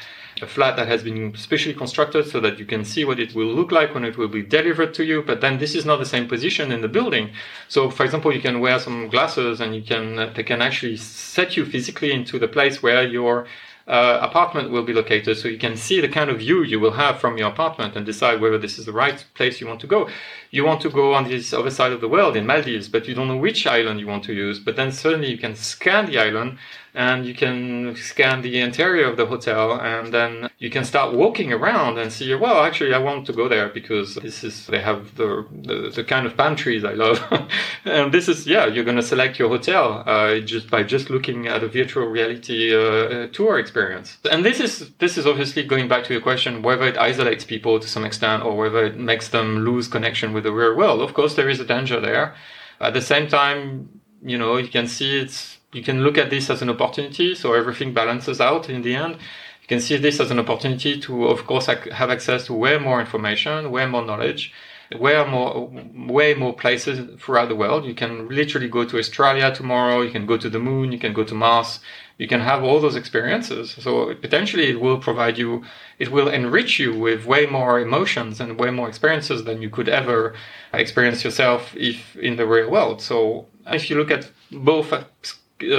[0.42, 3.46] a flat that has been specially constructed so that you can see what it will
[3.46, 5.22] look like when it will be delivered to you.
[5.22, 7.30] But then this is not the same position in the building.
[7.68, 11.56] So, for example, you can wear some glasses and you can they can actually set
[11.56, 13.46] you physically into the place where your
[13.90, 16.92] uh, apartment will be located so you can see the kind of view you will
[16.92, 19.86] have from your apartment and decide whether this is the right place you want to
[19.88, 20.08] go.
[20.52, 23.14] You want to go on this other side of the world in Maldives, but you
[23.14, 24.60] don't know which island you want to use.
[24.60, 26.58] But then suddenly you can scan the island
[26.94, 31.52] and you can scan the interior of the hotel and then you can start walking
[31.52, 35.14] around and see well actually i want to go there because this is they have
[35.16, 37.20] the the, the kind of pantries i love.
[37.84, 41.46] And this is yeah you're going to select your hotel uh, just by just looking
[41.46, 44.18] at a virtual reality uh, tour experience.
[44.30, 47.80] And this is this is obviously going back to your question whether it isolates people
[47.80, 51.00] to some extent or whether it makes them lose connection with the real world.
[51.00, 52.34] Of course there is a danger there.
[52.80, 53.88] At the same time
[54.22, 57.34] you know you can see it's you can look at this as an opportunity.
[57.34, 59.14] So everything balances out in the end.
[59.62, 63.00] You can see this as an opportunity to, of course, have access to way more
[63.00, 64.52] information, way more knowledge,
[64.98, 67.84] way more, way more places throughout the world.
[67.84, 70.00] You can literally go to Australia tomorrow.
[70.02, 70.90] You can go to the moon.
[70.90, 71.78] You can go to Mars.
[72.18, 73.76] You can have all those experiences.
[73.80, 75.64] So potentially it will provide you,
[75.98, 79.88] it will enrich you with way more emotions and way more experiences than you could
[79.88, 80.34] ever
[80.74, 83.00] experience yourself if in the real world.
[83.00, 84.92] So if you look at both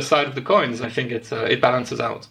[0.01, 0.81] side of the coins.
[0.81, 2.27] I think it's uh, it balances out.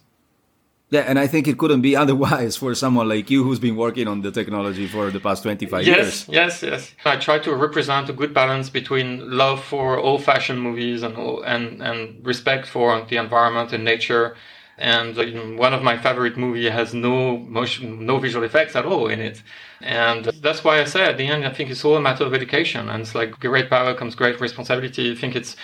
[0.90, 4.08] Yeah, and I think it couldn't be otherwise for someone like you who's been working
[4.08, 6.28] on the technology for the past 25 yes, years.
[6.28, 6.94] Yes, yes, yes.
[7.04, 12.26] I try to represent a good balance between love for old-fashioned movies and and and
[12.26, 14.36] respect for the environment and nature.
[14.78, 15.24] And uh,
[15.60, 19.42] one of my favorite movies has no motion, no visual effects at all in it.
[19.82, 22.32] And that's why I say at the end, I think it's all a matter of
[22.32, 22.88] education.
[22.88, 25.12] And it's like great power comes great responsibility.
[25.12, 25.54] I think it's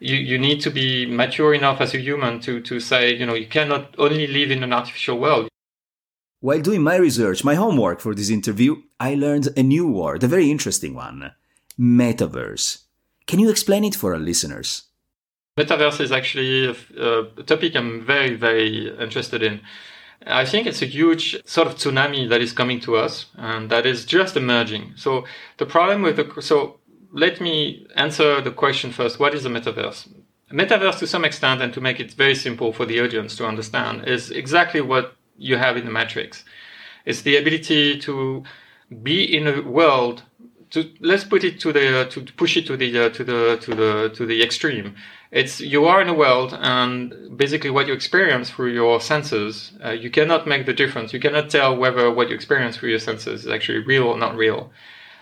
[0.00, 3.34] you, you need to be mature enough as a human to, to say, you know,
[3.34, 5.48] you cannot only live in an artificial world.
[6.40, 10.28] While doing my research, my homework for this interview, I learned a new word, a
[10.28, 11.32] very interesting one
[11.78, 12.82] metaverse.
[13.26, 14.82] Can you explain it for our listeners?
[15.58, 19.60] Metaverse is actually a, a topic I'm very, very interested in.
[20.26, 23.86] I think it's a huge sort of tsunami that is coming to us and that
[23.86, 24.94] is just emerging.
[24.96, 25.24] So
[25.58, 26.80] the problem with the so
[27.14, 29.20] let me answer the question first.
[29.20, 30.08] What is a metaverse?
[30.50, 33.46] A metaverse, to some extent, and to make it very simple for the audience to
[33.46, 36.44] understand, is exactly what you have in the Matrix.
[37.04, 38.42] It's the ability to
[39.02, 40.24] be in a world.
[40.70, 43.74] To let's put it to the to push it to the uh, to the to
[43.74, 44.96] the to the extreme.
[45.30, 49.90] It's you are in a world, and basically what you experience through your senses, uh,
[49.90, 51.12] you cannot make the difference.
[51.12, 54.36] You cannot tell whether what you experience through your senses is actually real or not
[54.36, 54.72] real.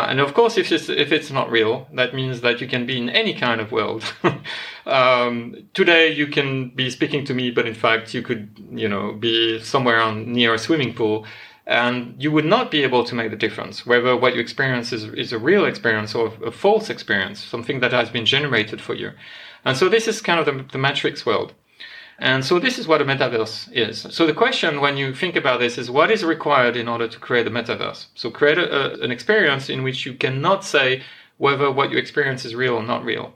[0.09, 2.99] And of course, if it's, if it's not real, that means that you can be
[2.99, 4.05] in any kind of world.
[4.87, 9.13] um, today, you can be speaking to me, but in fact, you could, you know,
[9.13, 11.27] be somewhere on, near a swimming pool,
[11.67, 15.05] and you would not be able to make the difference whether what you experience is,
[15.05, 19.13] is a real experience or a false experience, something that has been generated for you.
[19.65, 21.55] And so this is kind of the, the matrix world.
[22.19, 24.07] And so this is what a metaverse is.
[24.11, 27.19] So the question when you think about this is what is required in order to
[27.19, 28.07] create a metaverse?
[28.15, 31.03] So create a, a, an experience in which you cannot say
[31.39, 33.35] whether what you experience is real or not real.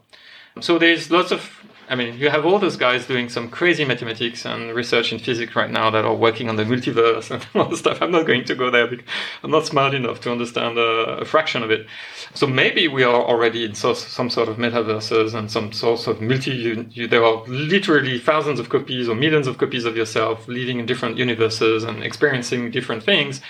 [0.60, 4.44] So there's lots of I mean, you have all those guys doing some crazy mathematics
[4.44, 7.76] and research in physics right now that are working on the multiverse and all the
[7.76, 8.02] stuff.
[8.02, 9.06] I'm not going to go there because
[9.44, 11.86] I'm not smart enough to understand a, a fraction of it.
[12.34, 16.20] So maybe we are already in so, some sort of metaverses and some sort of
[16.20, 16.50] multi.
[16.50, 20.80] You, you, there are literally thousands of copies or millions of copies of yourself living
[20.80, 23.40] in different universes and experiencing different things.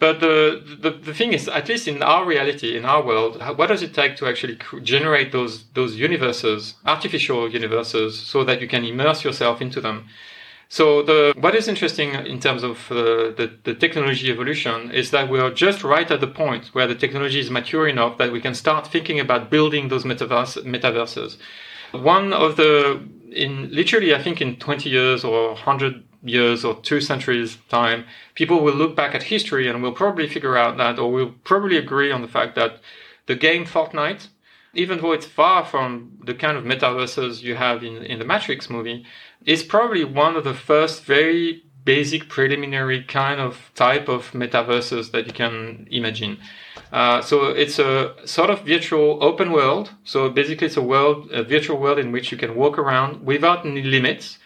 [0.00, 3.66] But the, the, the thing is, at least in our reality, in our world, what
[3.66, 8.84] does it take to actually generate those those universes, artificial universes, so that you can
[8.84, 10.06] immerse yourself into them?
[10.68, 12.94] So the what is interesting in terms of uh,
[13.38, 16.94] the, the technology evolution is that we are just right at the point where the
[16.94, 21.38] technology is mature enough that we can start thinking about building those metaverse, metaverses.
[21.92, 27.00] One of the in literally, I think in 20 years or 100 years or two
[27.00, 28.04] centuries time,
[28.34, 31.76] people will look back at history and will probably figure out that, or will probably
[31.76, 32.80] agree on the fact that
[33.26, 34.28] the game Fortnite,
[34.74, 38.68] even though it's far from the kind of metaverses you have in, in the Matrix
[38.68, 39.04] movie,
[39.44, 45.26] is probably one of the first very basic preliminary kind of type of metaverses that
[45.26, 46.38] you can imagine.
[46.92, 49.90] Uh, so it's a sort of virtual open world.
[50.04, 53.64] So basically, it's a world, a virtual world in which you can walk around without
[53.64, 54.38] any limits.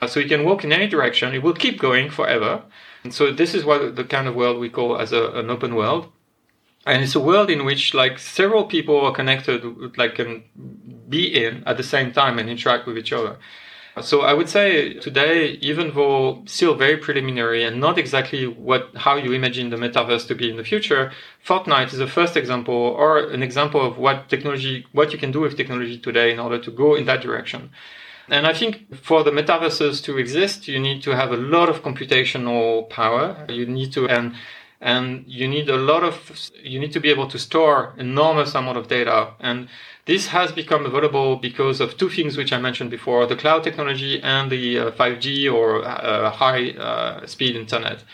[0.00, 1.34] Uh, so you can walk in any direction.
[1.34, 2.62] It will keep going forever.
[3.04, 5.74] And so this is what the kind of world we call as a, an open
[5.74, 6.12] world.
[6.86, 10.44] And it's a world in which like several people are connected, like can
[11.08, 13.36] be in at the same time and interact with each other.
[14.02, 19.16] So I would say today, even though still very preliminary and not exactly what how
[19.16, 21.12] you imagine the metaverse to be in the future,
[21.44, 25.40] Fortnite is the first example or an example of what technology, what you can do
[25.40, 27.70] with technology today in order to go in that direction.
[28.30, 31.82] And I think for the metaverses to exist, you need to have a lot of
[31.82, 33.46] computational power.
[33.48, 34.34] You need to, and,
[34.80, 38.76] and you need a lot of, you need to be able to store enormous amount
[38.76, 39.32] of data.
[39.40, 39.68] And
[40.04, 44.20] this has become available because of two things which I mentioned before, the cloud technology
[44.22, 48.04] and the uh, 5G or uh, high uh, speed internet.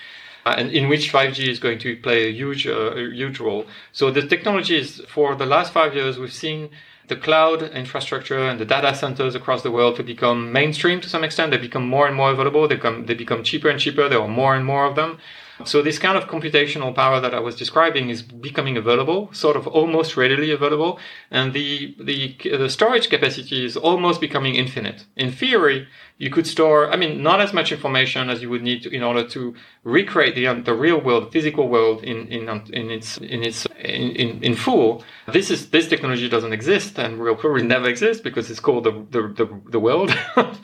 [0.46, 3.66] Uh, and in which 5G is going to play a huge, uh, huge role.
[3.92, 6.70] So the technologies for the last five years, we've seen
[7.08, 11.24] the cloud infrastructure and the data centers across the world to become mainstream to some
[11.24, 11.50] extent.
[11.50, 12.66] They become more and more available.
[12.66, 14.08] They become, they become cheaper and cheaper.
[14.08, 15.18] There are more and more of them.
[15.64, 19.68] So this kind of computational power that I was describing is becoming available, sort of
[19.68, 20.98] almost readily available,
[21.30, 25.04] and the the, the storage capacity is almost becoming infinite.
[25.16, 25.86] In theory,
[26.18, 29.02] you could store, I mean, not as much information as you would need to, in
[29.02, 33.44] order to recreate the the real world, the physical world in in in its in
[33.44, 35.04] its in, in, in full.
[35.28, 38.92] This is this technology doesn't exist and will probably never exist because it's called the
[39.10, 40.10] the the, the world.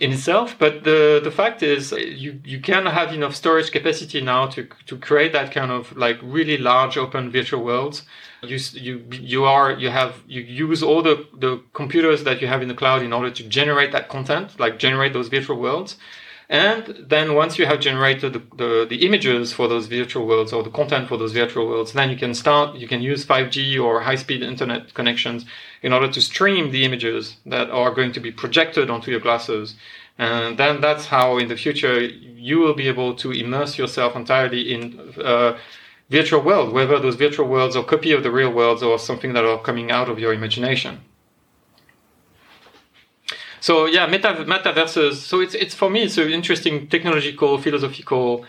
[0.00, 0.56] in itself.
[0.58, 4.68] But the the fact is, uh, you you can have enough storage capacity now to
[4.86, 8.02] to create that kind of like really large open virtual worlds.
[8.42, 12.62] You you you are you have you use all the the computers that you have
[12.62, 15.96] in the cloud in order to generate that content, like generate those virtual worlds.
[16.48, 20.62] And then once you have generated the, the, the, images for those virtual worlds or
[20.62, 24.00] the content for those virtual worlds, then you can start, you can use 5G or
[24.02, 25.44] high speed internet connections
[25.82, 29.74] in order to stream the images that are going to be projected onto your glasses.
[30.18, 34.72] And then that's how in the future you will be able to immerse yourself entirely
[34.72, 35.58] in uh,
[36.10, 39.44] virtual world, whether those virtual worlds are copy of the real worlds or something that
[39.44, 41.00] are coming out of your imagination.
[43.60, 45.14] So yeah, meta, metaverses.
[45.14, 48.44] So it's it's for me it's an interesting technological, philosophical,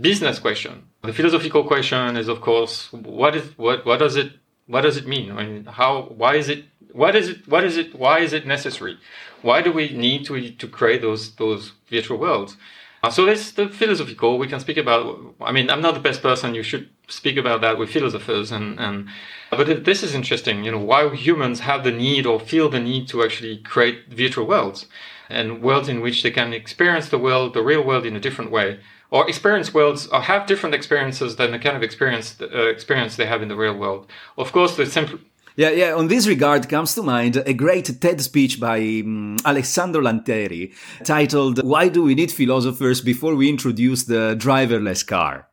[0.00, 0.84] business question.
[1.02, 4.32] The philosophical question is of course what is what what does it
[4.66, 5.30] what does it mean?
[5.32, 8.46] I mean, how why is it what is it what is it why is it
[8.46, 8.98] necessary?
[9.42, 12.56] Why do we need to to create those those virtual worlds?
[13.02, 14.38] Uh, so that's the philosophical.
[14.38, 15.34] We can speak about.
[15.40, 16.54] I mean, I'm not the best person.
[16.54, 19.08] You should speak about that with philosophers and and.
[19.50, 20.64] But this is interesting.
[20.64, 24.46] You know, why humans have the need or feel the need to actually create virtual
[24.46, 24.86] worlds
[25.28, 28.50] and worlds in which they can experience the world, the real world, in a different
[28.50, 28.80] way,
[29.10, 33.26] or experience worlds or have different experiences than the kind of experience uh, experience they
[33.26, 34.10] have in the real world.
[34.36, 35.20] Of course, the simple
[35.56, 35.94] yeah, yeah.
[35.94, 40.72] On this regard comes to mind a great TED speech by um, Alessandro Lanteri
[41.04, 45.46] titled "Why Do We Need Philosophers Before We Introduce the Driverless Car."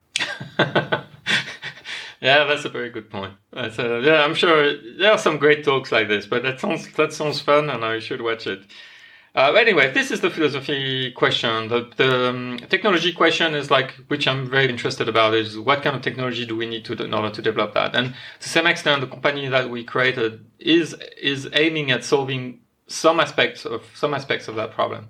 [2.22, 3.34] yeah, that's a very good point.
[3.54, 3.70] A,
[4.02, 7.42] yeah, I'm sure there are some great talks like this, but that sounds that sounds
[7.42, 8.62] fun, and I should watch it.
[9.34, 11.70] Uh, anyway, this is the philosophy question.
[11.70, 15.96] The, the um, technology question is like, which I'm very interested about is what kind
[15.96, 17.96] of technology do we need to, in order to develop that?
[17.96, 23.22] And to some extent, the company that we created is, is aiming at solving some
[23.22, 25.08] aspects of, some aspects of that problem.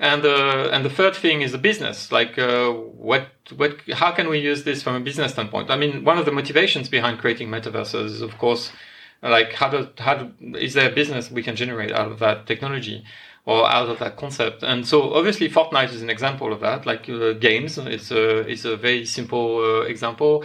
[0.00, 2.12] And uh, and the third thing is the business.
[2.12, 5.70] Like uh, what what how can we use this from a business standpoint?
[5.70, 8.70] I mean, one of the motivations behind creating metaverses is, of course,
[9.22, 12.46] like how do how do, is there a business we can generate out of that
[12.46, 13.04] technology?
[13.48, 14.62] or out of that concept.
[14.62, 16.84] And so obviously Fortnite is an example of that.
[16.84, 20.44] Like uh, games is a is a very simple uh, example.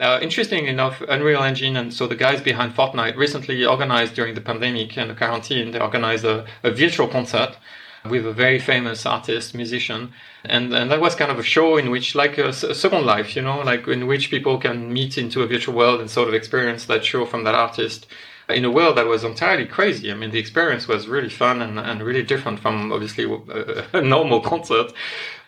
[0.00, 4.40] Uh, interesting enough, Unreal Engine and so the guys behind Fortnite recently organized during the
[4.40, 7.56] pandemic and the quarantine, they organized a, a virtual concert
[8.04, 10.12] with a very famous artist, musician.
[10.44, 13.36] And, and that was kind of a show in which, like a, a, second life,
[13.36, 16.34] you know, like in which people can meet into a virtual world and sort of
[16.34, 18.06] experience that show from that artist
[18.48, 20.10] in a world that was entirely crazy.
[20.10, 24.02] I mean, the experience was really fun and, and really different from obviously a, a
[24.02, 24.92] normal concert.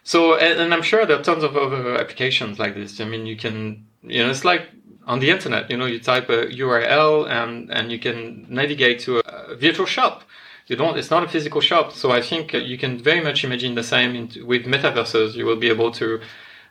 [0.04, 3.00] So, and, and, I'm sure there are tons of other applications like this.
[3.00, 4.68] I mean, you can, you know, it's like
[5.06, 9.20] on the internet, you know, you type a URL and, and you can navigate to
[9.20, 10.24] a virtual shop.
[10.66, 11.92] You don't, it's not a physical shop.
[11.92, 15.34] So I think you can very much imagine the same in, with metaverses.
[15.34, 16.20] You will be able to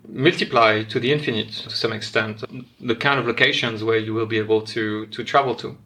[0.07, 2.43] multiply to the infinite to some extent
[2.79, 5.77] the kind of locations where you will be able to, to travel to.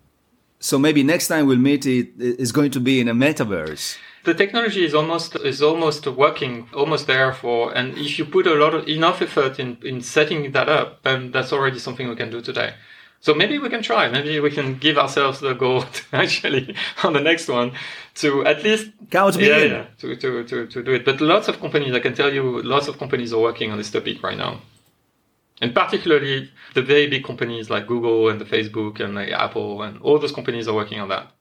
[0.59, 3.97] So maybe next time we'll meet, it is going to be in a metaverse.
[4.23, 7.71] The technology is almost is almost working, almost there for.
[7.77, 11.31] And if you put a lot of enough effort in in setting that up, then
[11.31, 12.73] that's already something we can do today.
[13.25, 14.07] So maybe we can try.
[14.07, 17.71] Maybe we can give ourselves the goal to actually on the next one
[18.21, 21.03] to at least count yeah, yeah, to, to, to, to do it.
[21.03, 23.89] But lots of companies, I can tell you, lots of companies are working on this
[23.89, 24.61] topic right now
[25.61, 29.99] and particularly the very big companies like Google and the Facebook and like Apple and
[30.01, 31.31] all those companies are working on that.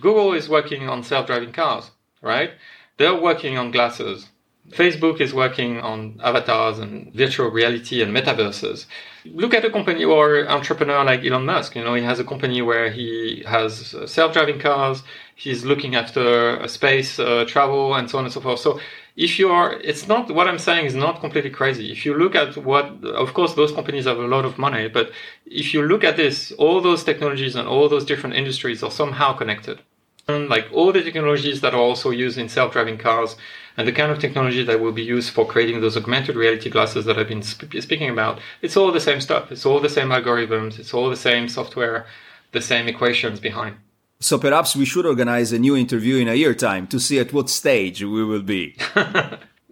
[0.00, 2.52] Google is working on self-driving cars, right?
[2.98, 4.28] They're working on glasses.
[4.70, 8.86] Facebook is working on avatars and virtual reality and metaverses.
[9.26, 11.76] Look at a company or entrepreneur like Elon Musk.
[11.76, 15.02] You know, he has a company where he has self-driving cars.
[15.34, 18.60] He's looking after space uh, travel and so on and so forth.
[18.60, 18.80] So
[19.16, 21.90] if you are, it's not what I'm saying is not completely crazy.
[21.90, 25.10] If you look at what, of course, those companies have a lot of money, but
[25.46, 29.32] if you look at this, all those technologies and all those different industries are somehow
[29.32, 29.80] connected.
[30.28, 33.36] And like all the technologies that are also used in self-driving cars
[33.76, 37.04] and the kind of technology that will be used for creating those augmented reality glasses
[37.06, 39.50] that I've been sp- speaking about, it's all the same stuff.
[39.50, 40.78] It's all the same algorithms.
[40.78, 42.06] It's all the same software,
[42.52, 43.76] the same equations behind.
[44.20, 47.32] So perhaps we should organize a new interview in a year time to see at
[47.32, 48.76] what stage we will be.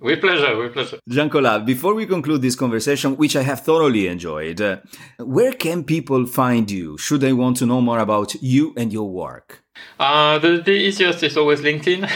[0.02, 0.98] with pleasure, with pleasure.
[1.08, 4.78] Jean-Colas, before we conclude this conversation, which I have thoroughly enjoyed, uh,
[5.18, 9.08] where can people find you should they want to know more about you and your
[9.08, 9.61] work?
[9.98, 12.10] Uh, the, the easiest is always LinkedIn.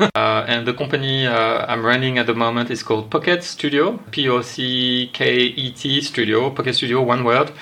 [0.14, 4.28] uh, and the company uh, I'm running at the moment is called Pocket Studio, P
[4.28, 7.52] O C K E T Studio, Pocket Studio, one word.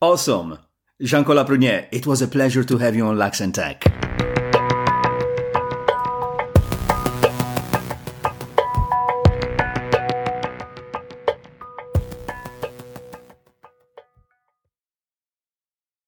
[0.00, 0.58] Awesome.
[1.00, 4.07] Jean-Colas Prunier, it was a pleasure to have you on Lux and Tech.